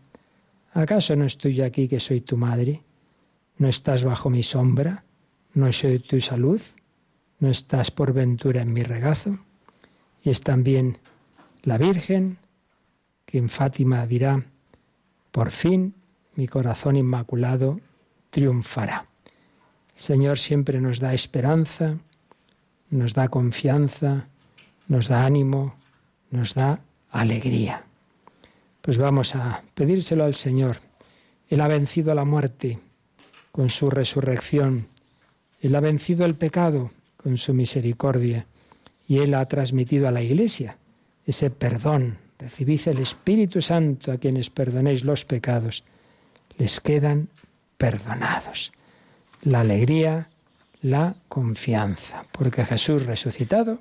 ¿Acaso 0.74 1.16
no 1.16 1.26
estoy 1.26 1.62
aquí 1.62 1.88
que 1.88 2.00
soy 2.00 2.22
tu 2.22 2.36
madre? 2.36 2.82
¿No 3.60 3.68
estás 3.68 4.04
bajo 4.04 4.32
mi 4.32 4.42
sombra? 4.42 5.04
¿No 5.54 5.72
soy 5.72 6.00
tu 6.00 6.20
salud? 6.20 6.62
¿No 7.38 7.52
estás 7.52 7.92
por 7.92 8.12
ventura 8.12 8.64
en 8.64 8.74
mi 8.74 8.82
regazo? 8.82 9.38
Y 10.24 10.32
es 10.32 10.42
también 10.42 10.98
la 11.62 11.78
Virgen 11.78 12.40
que 13.28 13.38
en 13.38 13.50
Fátima 13.50 14.08
dirá, 14.08 14.44
por 15.32 15.52
fin 15.52 15.94
mi 16.34 16.48
corazón 16.48 16.96
inmaculado 16.96 17.80
triunfará. 18.30 19.06
El 19.96 20.02
Señor 20.02 20.40
siempre 20.40 20.80
nos 20.80 21.00
da 21.00 21.14
esperanza, 21.14 21.98
nos 22.90 23.14
da 23.14 23.28
confianza, 23.28 24.28
nos 24.88 25.08
da 25.08 25.26
ánimo, 25.26 25.76
nos 26.32 26.54
da 26.54 26.80
alegría. 27.12 27.84
Pues 28.82 28.98
vamos 28.98 29.36
a 29.36 29.64
pedírselo 29.76 30.24
al 30.24 30.36
Señor. 30.36 30.80
Él 31.50 31.62
ha 31.62 31.68
vencido 31.68 32.14
la 32.16 32.26
muerte 32.26 32.80
con 33.52 33.70
su 33.70 33.90
resurrección. 33.90 34.88
Él 35.62 35.76
ha 35.76 35.80
vencido 35.80 36.26
el 36.26 36.36
pecado 36.36 36.92
con 37.18 37.38
su 37.38 37.54
misericordia. 37.54 38.46
Y 39.08 39.20
Él 39.20 39.34
ha 39.34 39.46
transmitido 39.48 40.08
a 40.08 40.12
la 40.12 40.22
Iglesia 40.22 40.78
ese 41.26 41.50
perdón. 41.50 42.18
Recibid 42.38 42.88
el 42.88 43.00
Espíritu 43.00 43.62
Santo 43.62 44.12
a 44.12 44.18
quienes 44.18 44.50
perdonéis 44.50 45.04
los 45.04 45.26
pecados. 45.26 45.84
Les 46.58 46.80
quedan 46.80 47.28
perdonados. 47.80 48.74
La 49.42 49.62
alegría, 49.62 50.28
la 50.82 51.16
confianza, 51.30 52.26
porque 52.34 52.66
Jesús 52.66 53.06
resucitado 53.06 53.80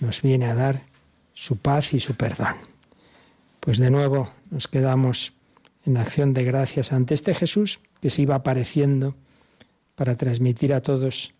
nos 0.00 0.22
viene 0.22 0.46
a 0.46 0.54
dar 0.54 0.82
su 1.34 1.58
paz 1.58 1.92
y 1.92 2.00
su 2.00 2.16
perdón. 2.16 2.56
Pues 3.60 3.78
de 3.78 3.90
nuevo 3.90 4.32
nos 4.50 4.66
quedamos 4.66 5.34
en 5.84 5.98
acción 5.98 6.32
de 6.32 6.42
gracias 6.44 6.92
ante 6.92 7.14
este 7.14 7.34
Jesús 7.34 7.80
que 8.00 8.10
se 8.10 8.22
iba 8.22 8.34
apareciendo 8.34 9.14
para 9.94 10.16
transmitir 10.16 10.72
a 10.72 10.80
todos 10.80 11.34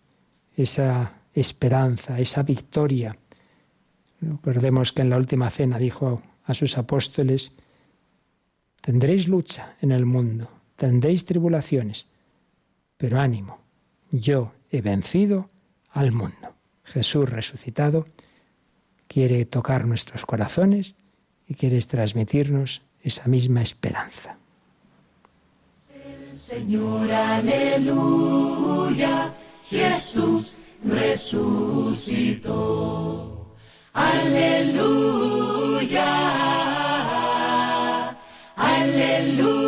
esa 0.55 1.13
esperanza, 1.33 2.19
esa 2.19 2.43
victoria. 2.43 3.17
Recordemos 4.21 4.93
que 4.93 5.01
en 5.01 5.09
la 5.09 5.17
última 5.17 5.49
cena 5.49 5.79
dijo 5.79 6.21
a 6.45 6.53
sus 6.53 6.77
apóstoles, 6.77 7.51
tendréis 8.81 9.27
lucha 9.27 9.75
en 9.81 9.91
el 9.91 10.05
mundo, 10.05 10.49
tendréis 10.75 11.25
tribulaciones, 11.25 12.07
pero 12.97 13.19
ánimo, 13.19 13.59
yo 14.11 14.51
he 14.69 14.81
vencido 14.81 15.49
al 15.89 16.11
mundo. 16.11 16.53
Jesús 16.83 17.29
resucitado 17.29 18.07
quiere 19.07 19.45
tocar 19.45 19.85
nuestros 19.85 20.25
corazones 20.25 20.95
y 21.47 21.53
quiere 21.55 21.79
transmitirnos 21.81 22.81
esa 23.01 23.27
misma 23.27 23.61
esperanza. 23.61 24.37
Señor, 26.35 27.11
aleluya, 27.11 28.33
Jesús 29.69 30.61
resucitó. 30.83 32.33
Aleluya, 33.93 35.13
aleluya. 38.55 39.62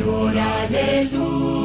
Señor, 0.00 0.32
aleluya, 0.38 1.62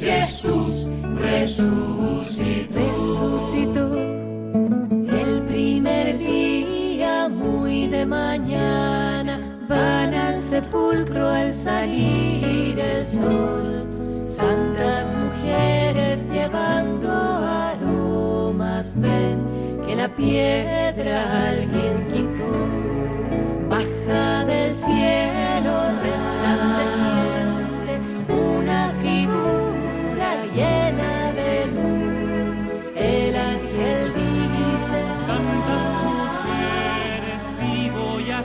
Jesús 0.00 0.88
resucitó. 1.14 2.74
Resucitó 2.74 3.94
el 3.94 5.42
primer 5.46 6.16
día 6.16 7.28
muy 7.28 7.86
de 7.88 8.06
mañana. 8.06 9.38
Van 9.68 10.14
al 10.14 10.40
sepulcro 10.40 11.28
al 11.28 11.54
salir 11.54 12.78
el 12.78 13.06
sol. 13.06 13.84
Santas 14.26 15.14
mujeres 15.16 16.24
llevando 16.32 17.12
aromas 17.12 18.98
ven 18.98 19.44
que 19.86 19.96
la 19.96 20.08
piedra 20.08 21.50
alguien 21.50 22.08
quitó. 22.08 22.48
Baja 23.68 24.46
del 24.46 24.74
cielo 24.74 25.45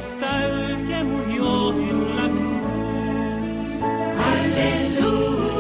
hasta 0.01 0.31
el 0.47 0.83
que 0.87 0.99
murió 1.03 1.73
en 1.73 1.97
la 2.17 2.25
cruz. 2.33 2.61
aleluya, 4.33 5.51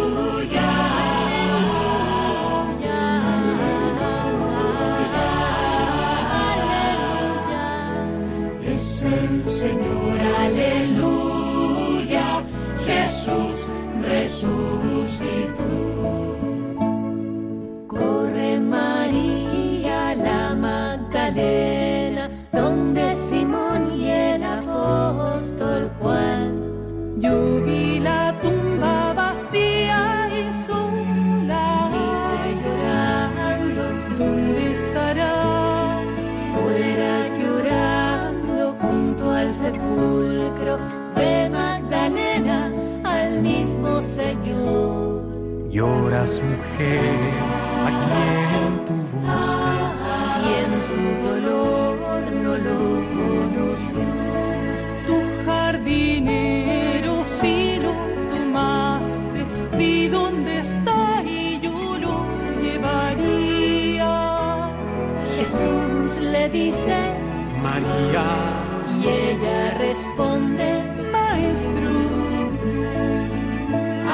es 8.73 9.03
el 9.03 9.33
Señor, 9.47 10.19
aleluya, 10.45 12.27
Jesús 12.87 13.57
resucitó. 14.01 15.60
Sepulcro, 39.61 40.79
ve 41.15 41.49
Magdalena 41.49 42.71
al 43.03 43.41
mismo 43.41 44.01
Señor. 44.01 45.21
Lloras 45.69 46.41
mujer, 46.49 46.99
a 47.87 47.89
quien 48.03 48.85
tú 48.87 48.95
buscas. 49.13 49.99
Y 50.43 50.49
en 50.63 50.73
su 50.89 51.03
dolor 51.27 52.21
no 52.43 52.53
lo 52.67 52.79
conoció. 53.17 54.09
Tu 55.07 55.17
jardinero, 55.45 57.13
si 57.23 57.79
lo 57.79 57.93
tomaste, 58.33 59.45
di 59.77 60.07
dónde 60.07 60.59
está 60.59 61.23
y 61.23 61.59
yo 61.61 61.97
lo 61.99 62.15
llevaría. 62.61 64.11
Jesús 65.37 66.17
le 66.19 66.49
dice 66.49 66.97
María, 67.63 68.25
y 69.01 69.07
ella 69.07 69.71
responde, 69.77 70.83
Maestro, 71.11 71.89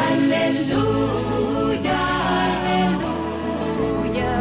Aleluya, 0.09 1.99
aleluya, 2.47 4.31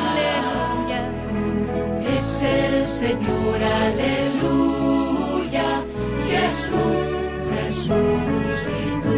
aleluya. 0.00 1.00
es 2.16 2.28
el 2.42 2.74
Señor, 2.88 3.58
aleluya, 3.84 5.68
Jesús 6.30 7.02
resucitó. 7.54 9.14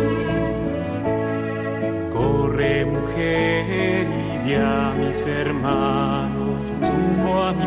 corre 2.12 2.74
mujer 2.84 4.06
y 4.06 4.38
di 4.44 4.54
a 4.54 4.92
mis 4.98 5.20
hermanos, 5.26 6.60
subo 6.82 7.32
a 7.42 7.52
mi 7.52 7.66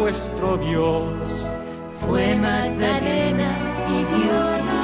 vuestro 0.00 0.56
Dios. 0.56 1.46
Fue 2.00 2.34
Magdalena 2.36 3.50
y 3.88 3.98
dio 4.14 4.40
la. 4.66 4.80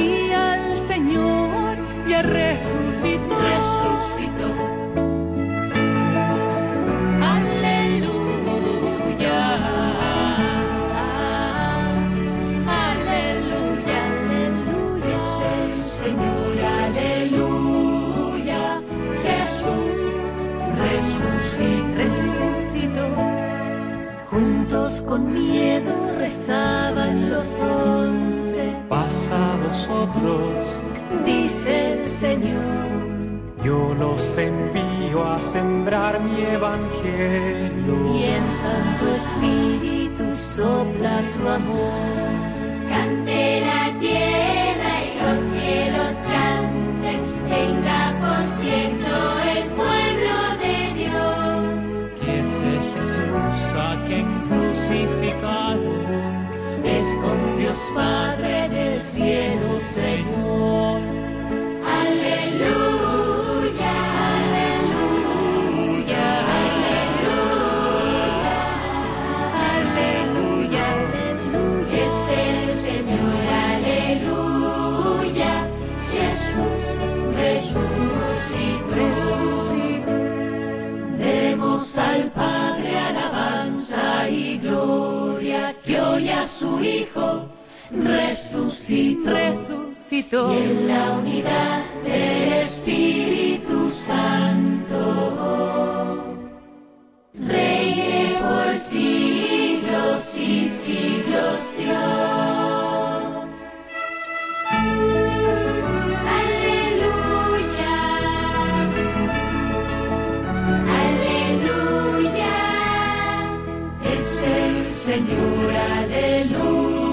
Y 0.00 0.32
al 0.32 0.78
Señor 0.78 1.76
ya 2.08 2.22
resucitó. 2.22 3.36
Resucitó. 3.38 4.67
Con 25.06 25.32
miedo 25.32 25.92
rezaban 26.18 27.28
los 27.28 27.60
once. 27.60 28.72
Pasa 28.88 29.36
a 29.36 29.56
vosotros, 29.68 30.72
dice 31.26 31.92
el 31.92 32.10
Señor. 32.10 32.88
Yo 33.62 33.94
los 33.98 34.38
envío 34.38 35.24
a 35.24 35.40
sembrar 35.40 36.20
mi 36.20 36.40
evangelio. 36.40 38.16
Y 38.16 38.24
en 38.24 38.52
Santo 38.52 39.14
Espíritu 39.14 40.24
sopla 40.34 41.22
su 41.22 41.46
amor. 41.46 42.57
Su 86.78 86.84
Hijo 86.84 87.48
resucitó, 87.90 89.30
resucitó. 89.30 90.52
Y 90.52 90.56
en 90.58 90.88
la 90.88 91.12
unidad 91.12 91.84
del 92.04 92.52
Espíritu 92.54 93.90
Santo 93.90 94.96
reine 97.34 98.36
por 98.40 98.76
siglos 98.76 100.36
y 100.36 100.68
siglos 100.68 101.70
Dios. 101.78 102.27
Señor, 115.18 115.74
aleluya, 115.98 117.10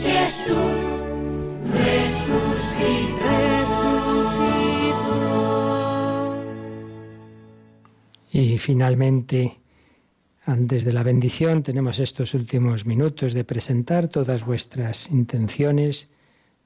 Jesús 0.00 1.02
resucitó. 1.74 2.44
Y 8.30 8.58
finalmente, 8.58 9.58
antes 10.44 10.84
de 10.84 10.92
la 10.92 11.02
bendición, 11.02 11.64
tenemos 11.64 11.98
estos 11.98 12.34
últimos 12.34 12.86
minutos 12.86 13.32
de 13.32 13.42
presentar 13.42 14.06
todas 14.06 14.46
vuestras 14.46 15.10
intenciones, 15.10 16.08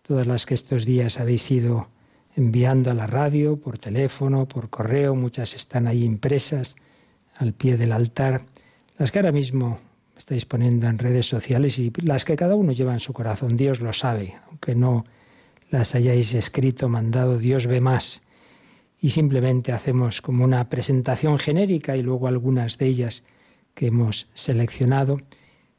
todas 0.02 0.26
las 0.26 0.44
que 0.44 0.52
estos 0.52 0.84
días 0.84 1.18
habéis 1.18 1.50
ido 1.50 1.88
enviando 2.36 2.90
a 2.90 2.94
la 2.94 3.06
radio, 3.06 3.56
por 3.56 3.78
teléfono, 3.78 4.46
por 4.46 4.68
correo, 4.68 5.14
muchas 5.14 5.54
están 5.54 5.86
ahí 5.86 6.04
impresas 6.04 6.76
al 7.38 7.54
pie 7.54 7.78
del 7.78 7.92
altar 7.92 8.44
las 8.98 9.10
que 9.10 9.18
ahora 9.18 9.32
mismo 9.32 9.80
estáis 10.16 10.44
poniendo 10.44 10.86
en 10.86 10.98
redes 10.98 11.26
sociales 11.26 11.78
y 11.78 11.92
las 12.02 12.24
que 12.24 12.36
cada 12.36 12.54
uno 12.54 12.72
lleva 12.72 12.92
en 12.92 13.00
su 13.00 13.12
corazón, 13.12 13.56
Dios 13.56 13.80
lo 13.80 13.92
sabe, 13.92 14.36
aunque 14.48 14.74
no 14.74 15.04
las 15.70 15.94
hayáis 15.94 16.34
escrito, 16.34 16.88
mandado, 16.88 17.38
Dios 17.38 17.66
ve 17.66 17.80
más. 17.80 18.22
Y 19.00 19.10
simplemente 19.10 19.72
hacemos 19.72 20.22
como 20.22 20.44
una 20.44 20.68
presentación 20.68 21.38
genérica 21.38 21.96
y 21.96 22.02
luego 22.02 22.28
algunas 22.28 22.78
de 22.78 22.86
ellas 22.86 23.24
que 23.74 23.88
hemos 23.88 24.28
seleccionado, 24.34 25.18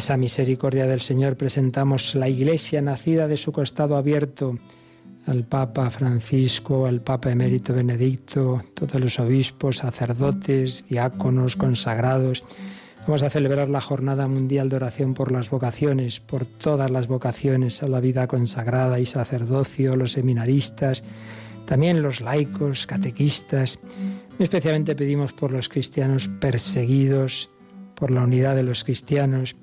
esa 0.00 0.16
misericordia 0.16 0.86
del 0.86 1.02
Señor 1.02 1.36
presentamos 1.36 2.14
la 2.14 2.26
Iglesia 2.26 2.80
nacida 2.80 3.28
de 3.28 3.36
su 3.36 3.52
costado 3.52 3.96
abierto 3.96 4.56
al 5.26 5.44
Papa 5.44 5.90
Francisco, 5.90 6.86
al 6.86 7.02
Papa 7.02 7.30
Emérito 7.30 7.74
Benedicto, 7.74 8.64
todos 8.72 8.98
los 8.98 9.20
obispos, 9.20 9.76
sacerdotes, 9.76 10.86
diáconos, 10.88 11.54
consagrados. 11.54 12.42
Vamos 13.02 13.22
a 13.22 13.28
celebrar 13.28 13.68
la 13.68 13.82
Jornada 13.82 14.26
Mundial 14.26 14.70
de 14.70 14.76
Oración 14.76 15.12
por 15.12 15.32
las 15.32 15.50
vocaciones, 15.50 16.18
por 16.18 16.46
todas 16.46 16.90
las 16.90 17.06
vocaciones 17.06 17.82
a 17.82 17.88
la 17.88 18.00
vida 18.00 18.26
consagrada 18.26 19.00
y 19.00 19.04
sacerdocio, 19.04 19.96
los 19.96 20.12
seminaristas, 20.12 21.04
también 21.66 22.00
los 22.00 22.22
laicos, 22.22 22.86
catequistas. 22.86 23.78
Especialmente 24.38 24.96
pedimos 24.96 25.34
por 25.34 25.52
los 25.52 25.68
cristianos 25.68 26.26
perseguidos, 26.40 27.50
por 27.96 28.10
la 28.10 28.22
unidad 28.22 28.56
de 28.56 28.62
los 28.62 28.82
cristianos. 28.82 29.56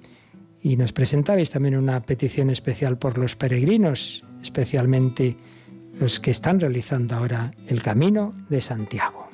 Y 0.61 0.75
nos 0.75 0.91
presentabais 0.91 1.51
también 1.51 1.77
una 1.77 2.01
petición 2.01 2.49
especial 2.49 2.97
por 2.97 3.17
los 3.17 3.35
peregrinos, 3.35 4.23
especialmente 4.41 5.37
los 5.99 6.19
que 6.19 6.31
están 6.31 6.59
realizando 6.59 7.15
ahora 7.15 7.53
el 7.67 7.81
camino 7.81 8.33
de 8.49 8.59
Santiago. 8.61 9.29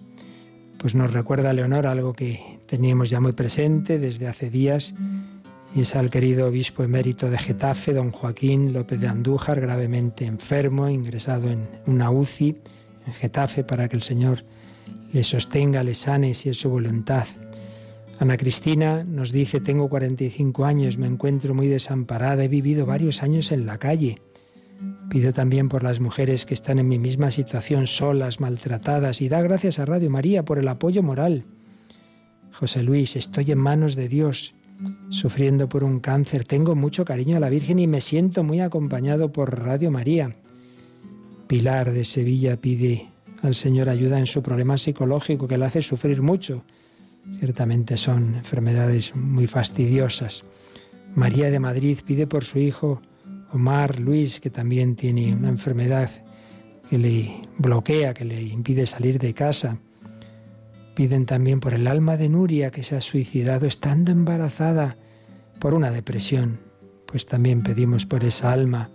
pues 0.78 0.96
nos 0.96 1.12
recuerda 1.12 1.52
Leonor 1.52 1.86
algo 1.86 2.12
que 2.12 2.58
teníamos 2.66 3.08
ya 3.08 3.20
muy 3.20 3.34
presente 3.34 4.00
desde 4.00 4.26
hace 4.26 4.50
días, 4.50 4.96
es 5.82 5.94
al 5.94 6.08
querido 6.08 6.48
obispo 6.48 6.84
emérito 6.84 7.28
de 7.28 7.36
Getafe, 7.36 7.92
don 7.92 8.10
Joaquín 8.10 8.72
López 8.72 8.98
de 8.98 9.08
Andújar, 9.08 9.60
gravemente 9.60 10.24
enfermo, 10.24 10.88
ingresado 10.88 11.50
en 11.50 11.68
una 11.86 12.10
UCI 12.10 12.56
en 13.06 13.12
Getafe 13.12 13.62
para 13.62 13.86
que 13.86 13.96
el 13.96 14.02
Señor 14.02 14.44
le 15.12 15.22
sostenga, 15.22 15.84
le 15.84 15.94
sane 15.94 16.32
si 16.32 16.48
es 16.48 16.58
su 16.58 16.70
voluntad. 16.70 17.26
Ana 18.18 18.38
Cristina 18.38 19.04
nos 19.04 19.32
dice, 19.32 19.60
tengo 19.60 19.90
45 19.90 20.64
años, 20.64 20.96
me 20.96 21.06
encuentro 21.06 21.54
muy 21.54 21.68
desamparada, 21.68 22.44
he 22.44 22.48
vivido 22.48 22.86
varios 22.86 23.22
años 23.22 23.52
en 23.52 23.66
la 23.66 23.76
calle. 23.76 24.22
Pido 25.10 25.34
también 25.34 25.68
por 25.68 25.82
las 25.82 26.00
mujeres 26.00 26.46
que 26.46 26.54
están 26.54 26.78
en 26.78 26.88
mi 26.88 26.98
misma 26.98 27.30
situación, 27.30 27.86
solas, 27.86 28.40
maltratadas, 28.40 29.20
y 29.20 29.28
da 29.28 29.42
gracias 29.42 29.78
a 29.78 29.84
Radio 29.84 30.08
María 30.08 30.42
por 30.42 30.58
el 30.58 30.68
apoyo 30.68 31.02
moral. 31.02 31.44
José 32.52 32.82
Luis, 32.82 33.14
estoy 33.16 33.52
en 33.52 33.58
manos 33.58 33.94
de 33.94 34.08
Dios, 34.08 34.55
sufriendo 35.10 35.68
por 35.68 35.84
un 35.84 36.00
cáncer, 36.00 36.44
tengo 36.44 36.74
mucho 36.74 37.04
cariño 37.04 37.36
a 37.36 37.40
la 37.40 37.48
Virgen 37.48 37.78
y 37.78 37.86
me 37.86 38.00
siento 38.00 38.44
muy 38.44 38.60
acompañado 38.60 39.32
por 39.32 39.58
Radio 39.62 39.90
María. 39.90 40.36
Pilar 41.46 41.92
de 41.92 42.04
Sevilla 42.04 42.56
pide 42.56 43.08
al 43.42 43.54
Señor 43.54 43.88
ayuda 43.88 44.18
en 44.18 44.26
su 44.26 44.42
problema 44.42 44.78
psicológico 44.78 45.46
que 45.46 45.58
le 45.58 45.66
hace 45.66 45.82
sufrir 45.82 46.22
mucho. 46.22 46.64
Ciertamente 47.38 47.96
son 47.96 48.36
enfermedades 48.36 49.14
muy 49.14 49.46
fastidiosas. 49.46 50.44
María 51.14 51.50
de 51.50 51.58
Madrid 51.58 51.98
pide 52.04 52.26
por 52.26 52.44
su 52.44 52.58
hijo 52.58 53.00
Omar 53.52 53.98
Luis, 54.00 54.40
que 54.40 54.50
también 54.50 54.96
tiene 54.96 55.34
una 55.34 55.48
enfermedad 55.48 56.10
que 56.88 56.98
le 56.98 57.42
bloquea, 57.58 58.14
que 58.14 58.24
le 58.24 58.42
impide 58.42 58.86
salir 58.86 59.18
de 59.18 59.34
casa. 59.34 59.78
Piden 60.96 61.26
también 61.26 61.60
por 61.60 61.74
el 61.74 61.88
alma 61.88 62.16
de 62.16 62.30
Nuria, 62.30 62.70
que 62.70 62.82
se 62.82 62.96
ha 62.96 63.02
suicidado 63.02 63.66
estando 63.66 64.12
embarazada 64.12 64.96
por 65.60 65.74
una 65.74 65.90
depresión. 65.90 66.58
Pues 67.04 67.26
también 67.26 67.62
pedimos 67.62 68.06
por 68.06 68.24
esa 68.24 68.50
alma. 68.50 68.88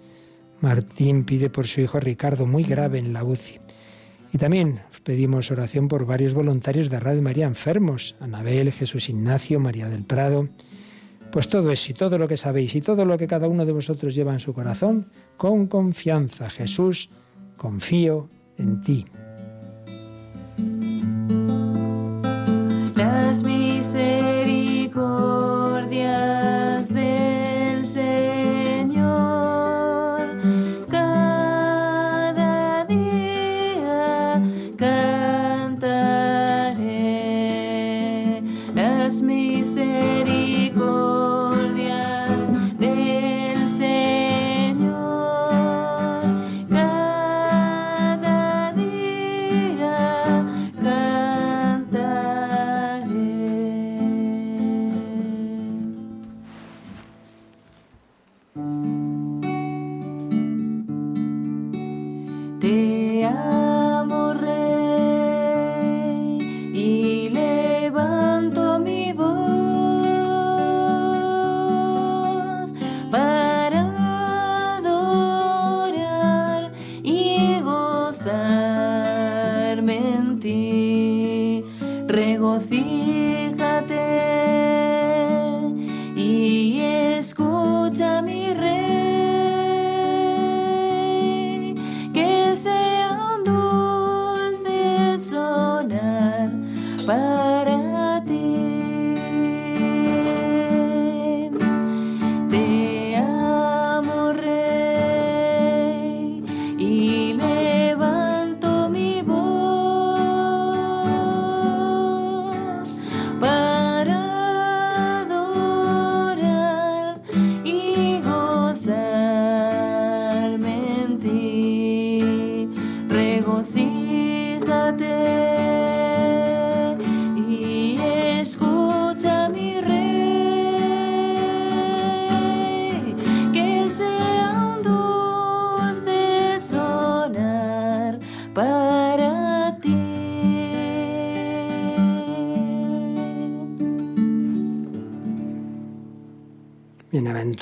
Martín 0.61 1.25
pide 1.25 1.51
por 1.51 1.67
su 1.67 1.79
hijo 1.79 1.99
Ricardo, 1.99 2.47
muy 2.47 2.63
grave 2.63 2.97
en 2.97 3.13
la 3.13 3.23
UCI. 3.23 3.59
Y 4.33 4.39
también 4.39 4.79
pedimos 5.03 5.51
oración 5.51 5.87
por 5.87 6.07
varios 6.07 6.33
voluntarios 6.33 6.89
de 6.89 6.99
Radio 6.99 7.21
María 7.21 7.45
enfermos, 7.45 8.15
Anabel, 8.19 8.71
Jesús 8.71 9.07
Ignacio, 9.07 9.59
María 9.59 9.87
del 9.87 10.03
Prado. 10.03 10.49
Pues 11.31 11.49
todo 11.49 11.71
eso 11.71 11.91
y 11.91 11.93
todo 11.93 12.17
lo 12.17 12.27
que 12.27 12.35
sabéis 12.35 12.73
y 12.73 12.81
todo 12.81 13.05
lo 13.05 13.15
que 13.19 13.27
cada 13.27 13.47
uno 13.47 13.63
de 13.63 13.73
vosotros 13.73 14.15
lleva 14.15 14.33
en 14.33 14.39
su 14.39 14.55
corazón, 14.55 15.11
con 15.37 15.67
confianza, 15.67 16.49
Jesús, 16.49 17.11
confío 17.57 18.27
en 18.57 18.81
ti. 18.81 19.05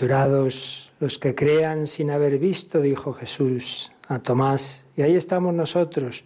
Los 0.02 1.20
que 1.20 1.36
crean 1.36 1.86
sin 1.86 2.10
haber 2.10 2.38
visto, 2.40 2.80
dijo 2.80 3.12
Jesús 3.12 3.92
a 4.08 4.20
Tomás. 4.20 4.86
Y 4.96 5.02
ahí 5.02 5.16
estamos 5.16 5.54
nosotros. 5.54 6.24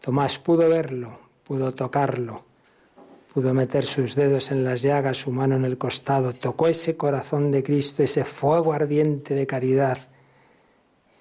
Tomás 0.00 0.38
pudo 0.38 0.66
verlo, 0.68 1.18
pudo 1.44 1.74
tocarlo, 1.74 2.42
pudo 3.34 3.52
meter 3.52 3.84
sus 3.84 4.14
dedos 4.14 4.50
en 4.50 4.64
las 4.64 4.80
llagas, 4.80 5.18
su 5.18 5.30
mano 5.30 5.56
en 5.56 5.66
el 5.66 5.76
costado, 5.76 6.32
tocó 6.32 6.68
ese 6.68 6.96
corazón 6.96 7.50
de 7.50 7.62
Cristo, 7.62 8.02
ese 8.02 8.24
fuego 8.24 8.72
ardiente 8.72 9.34
de 9.34 9.46
caridad, 9.46 9.98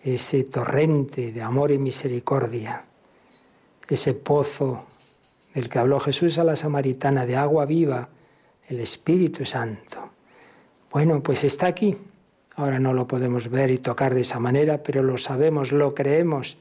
ese 0.02 0.46
torrente 0.46 1.34
de 1.34 1.42
amor 1.42 1.72
y 1.72 1.78
misericordia, 1.78 2.86
ese 3.90 4.14
pozo 4.14 4.86
del 5.54 5.68
que 5.68 5.80
habló 5.80 6.00
Jesús 6.00 6.38
a 6.38 6.46
la 6.46 6.56
samaritana 6.56 7.26
de 7.26 7.36
agua 7.36 7.66
viva, 7.66 8.08
el 8.70 8.80
Espíritu 8.80 9.44
Santo. 9.44 10.19
Bueno, 10.92 11.22
pues 11.22 11.44
está 11.44 11.68
aquí. 11.68 11.96
Ahora 12.56 12.80
no 12.80 12.94
lo 12.94 13.08
podemos 13.08 13.50
ver 13.50 13.70
y 13.70 13.78
tocar 13.78 14.16
de 14.16 14.22
esa 14.22 14.40
manera, 14.40 14.82
pero 14.82 15.04
lo 15.04 15.18
sabemos, 15.18 15.72
lo 15.72 15.94
creemos. 15.94 16.58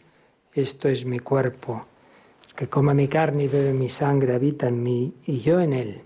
Esto 0.53 0.89
es 0.89 1.07
mi 1.07 1.19
cuerpo, 1.19 1.87
que 2.55 2.69
come 2.69 2.93
mi 2.93 3.09
carne 3.09 3.45
y 3.45 3.49
bebe 3.49 3.73
mi 3.73 3.89
sangre, 3.89 4.35
habita 4.35 4.69
en 4.69 4.83
mí 4.83 5.15
y 5.25 5.41
yo 5.41 5.61
en 5.61 5.73
él. 5.73 6.03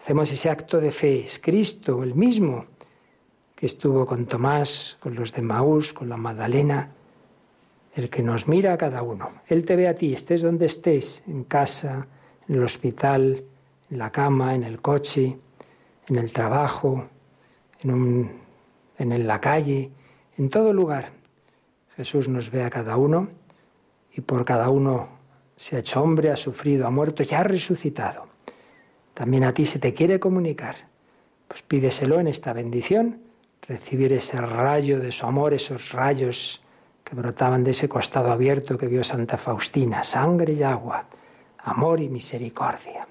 Hacemos 0.00 0.30
ese 0.30 0.48
acto 0.48 0.80
de 0.80 0.92
fe. 0.92 1.24
Es 1.24 1.40
Cristo, 1.40 2.04
el 2.04 2.14
mismo, 2.14 2.66
que 3.56 3.66
estuvo 3.66 4.06
con 4.06 4.26
Tomás, 4.26 4.96
con 5.00 5.16
los 5.16 5.32
de 5.32 5.42
Maús, 5.42 5.92
con 5.92 6.08
la 6.08 6.16
Magdalena, 6.16 6.92
el 7.96 8.08
que 8.10 8.22
nos 8.22 8.46
mira 8.46 8.74
a 8.74 8.78
cada 8.78 9.02
uno. 9.02 9.30
Él 9.48 9.64
te 9.64 9.74
ve 9.74 9.88
a 9.88 9.94
ti, 9.94 10.12
estés 10.12 10.42
donde 10.42 10.66
estés, 10.66 11.24
en 11.26 11.44
casa, 11.44 12.06
en 12.48 12.54
el 12.54 12.62
hospital, 12.62 13.42
en 13.90 13.98
la 13.98 14.10
cama, 14.10 14.54
en 14.54 14.62
el 14.62 14.80
coche, 14.80 15.36
en 16.06 16.16
el 16.16 16.32
trabajo, 16.32 17.08
en, 17.84 19.26
la 19.26 19.40
calle, 19.40 19.90
en 20.38 20.48
todo 20.48 20.72
lugar. 20.72 21.10
Jesús 21.96 22.28
nos 22.28 22.50
ve 22.50 22.64
a 22.64 22.70
cada 22.70 22.96
uno 22.96 23.28
y 24.12 24.20
por 24.20 24.44
cada 24.44 24.70
uno 24.70 25.08
se 25.56 25.76
ha 25.76 25.78
hecho 25.80 26.02
hombre, 26.02 26.30
ha 26.30 26.36
sufrido, 26.36 26.86
ha 26.86 26.90
muerto 26.90 27.22
y 27.22 27.34
ha 27.34 27.44
resucitado. 27.44 28.26
También 29.12 29.44
a 29.44 29.54
ti 29.54 29.66
se 29.66 29.78
te 29.78 29.94
quiere 29.94 30.18
comunicar. 30.18 30.76
Pues 31.46 31.62
pídeselo 31.62 32.18
en 32.18 32.26
esta 32.26 32.52
bendición, 32.52 33.20
recibir 33.68 34.12
ese 34.12 34.40
rayo 34.40 34.98
de 34.98 35.12
su 35.12 35.26
amor, 35.26 35.54
esos 35.54 35.92
rayos 35.92 36.62
que 37.04 37.14
brotaban 37.14 37.62
de 37.62 37.72
ese 37.72 37.88
costado 37.88 38.32
abierto 38.32 38.78
que 38.78 38.86
vio 38.86 39.04
Santa 39.04 39.36
Faustina, 39.36 40.02
sangre 40.02 40.54
y 40.54 40.62
agua, 40.62 41.04
amor 41.58 42.00
y 42.00 42.08
misericordia. 42.08 43.06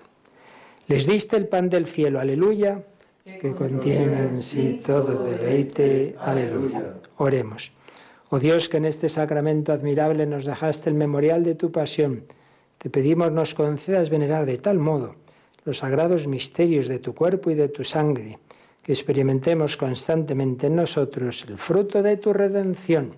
Les 0.88 1.06
diste 1.06 1.38
el 1.38 1.48
pan 1.48 1.70
del 1.70 1.88
cielo, 1.88 2.20
aleluya 2.20 2.84
que 3.24 3.54
contiene 3.56 4.24
en 4.24 4.44
sí 4.44 4.82
todo 4.86 5.24
deleite. 5.24 6.16
Aleluya. 6.20 6.96
Oremos. 7.18 7.72
Oh 8.30 8.40
Dios, 8.40 8.68
que 8.68 8.78
en 8.78 8.86
este 8.86 9.08
sacramento 9.10 9.72
admirable 9.72 10.26
nos 10.26 10.46
dejaste 10.46 10.90
el 10.90 10.96
memorial 10.96 11.44
de 11.44 11.56
tu 11.56 11.72
pasión, 11.72 12.26
te 12.78 12.90
pedimos 12.90 13.32
nos 13.32 13.54
concedas 13.54 14.10
venerar 14.10 14.46
de 14.46 14.58
tal 14.58 14.80
modo 14.80 15.16
los 15.64 15.78
sagrados 15.78 16.28
misterios 16.28 16.88
de 16.88 17.00
tu 17.00 17.16
cuerpo 17.16 17.50
y 17.52 17.56
de 17.56 17.70
tu 17.70 17.86
sangre, 17.86 18.40
que 18.82 18.92
experimentemos 18.92 19.78
constantemente 19.78 20.68
en 20.68 20.76
nosotros 20.76 21.46
el 21.48 21.58
fruto 21.58 22.04
de 22.04 22.18
tu 22.18 22.34
redención, 22.34 23.12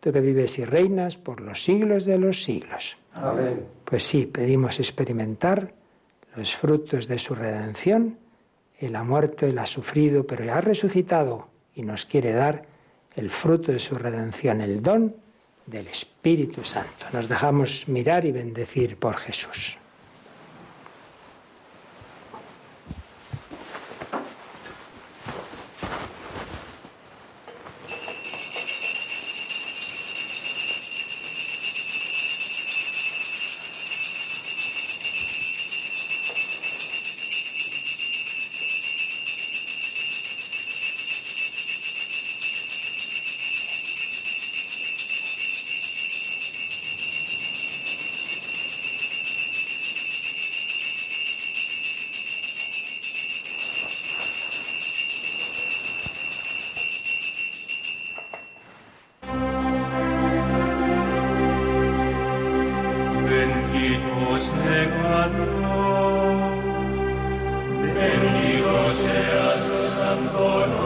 tú 0.00 0.12
que 0.12 0.20
vives 0.20 0.58
y 0.58 0.66
reinas 0.66 1.16
por 1.16 1.40
los 1.40 1.64
siglos 1.64 2.04
de 2.04 2.18
los 2.18 2.44
siglos. 2.44 2.98
Amén. 3.14 3.64
Pues 3.84 4.04
sí, 4.04 4.26
pedimos 4.26 4.78
experimentar 4.78 5.72
los 6.34 6.54
frutos 6.54 7.08
de 7.08 7.18
su 7.18 7.34
redención 7.34 8.18
él 8.78 8.94
ha 8.96 9.04
muerto, 9.04 9.46
Él 9.46 9.58
ha 9.58 9.66
sufrido, 9.66 10.26
pero 10.26 10.52
ha 10.52 10.60
resucitado 10.60 11.48
y 11.74 11.82
nos 11.82 12.04
quiere 12.04 12.32
dar 12.32 12.64
el 13.14 13.30
fruto 13.30 13.72
de 13.72 13.78
su 13.78 13.96
redención, 13.96 14.60
el 14.60 14.82
don 14.82 15.16
del 15.64 15.88
Espíritu 15.88 16.62
Santo. 16.64 17.06
Nos 17.12 17.28
dejamos 17.28 17.88
mirar 17.88 18.24
y 18.24 18.32
bendecir 18.32 18.98
por 18.98 19.16
Jesús. 19.16 19.78
Bendito 67.96 68.90
seas, 68.92 69.70
oh 69.70 69.88
Santo 69.88 70.85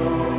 soul. 0.00 0.30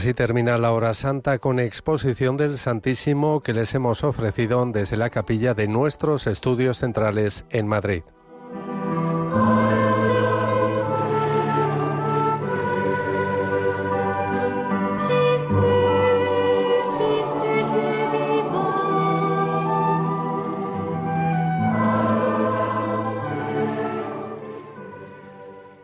Así 0.00 0.14
termina 0.14 0.56
la 0.56 0.72
hora 0.72 0.94
santa 0.94 1.40
con 1.40 1.58
exposición 1.58 2.38
del 2.38 2.56
Santísimo 2.56 3.42
que 3.42 3.52
les 3.52 3.74
hemos 3.74 4.02
ofrecido 4.02 4.64
desde 4.64 4.96
la 4.96 5.10
capilla 5.10 5.52
de 5.52 5.68
nuestros 5.68 6.26
estudios 6.26 6.78
centrales 6.78 7.44
en 7.50 7.68
Madrid. 7.68 8.02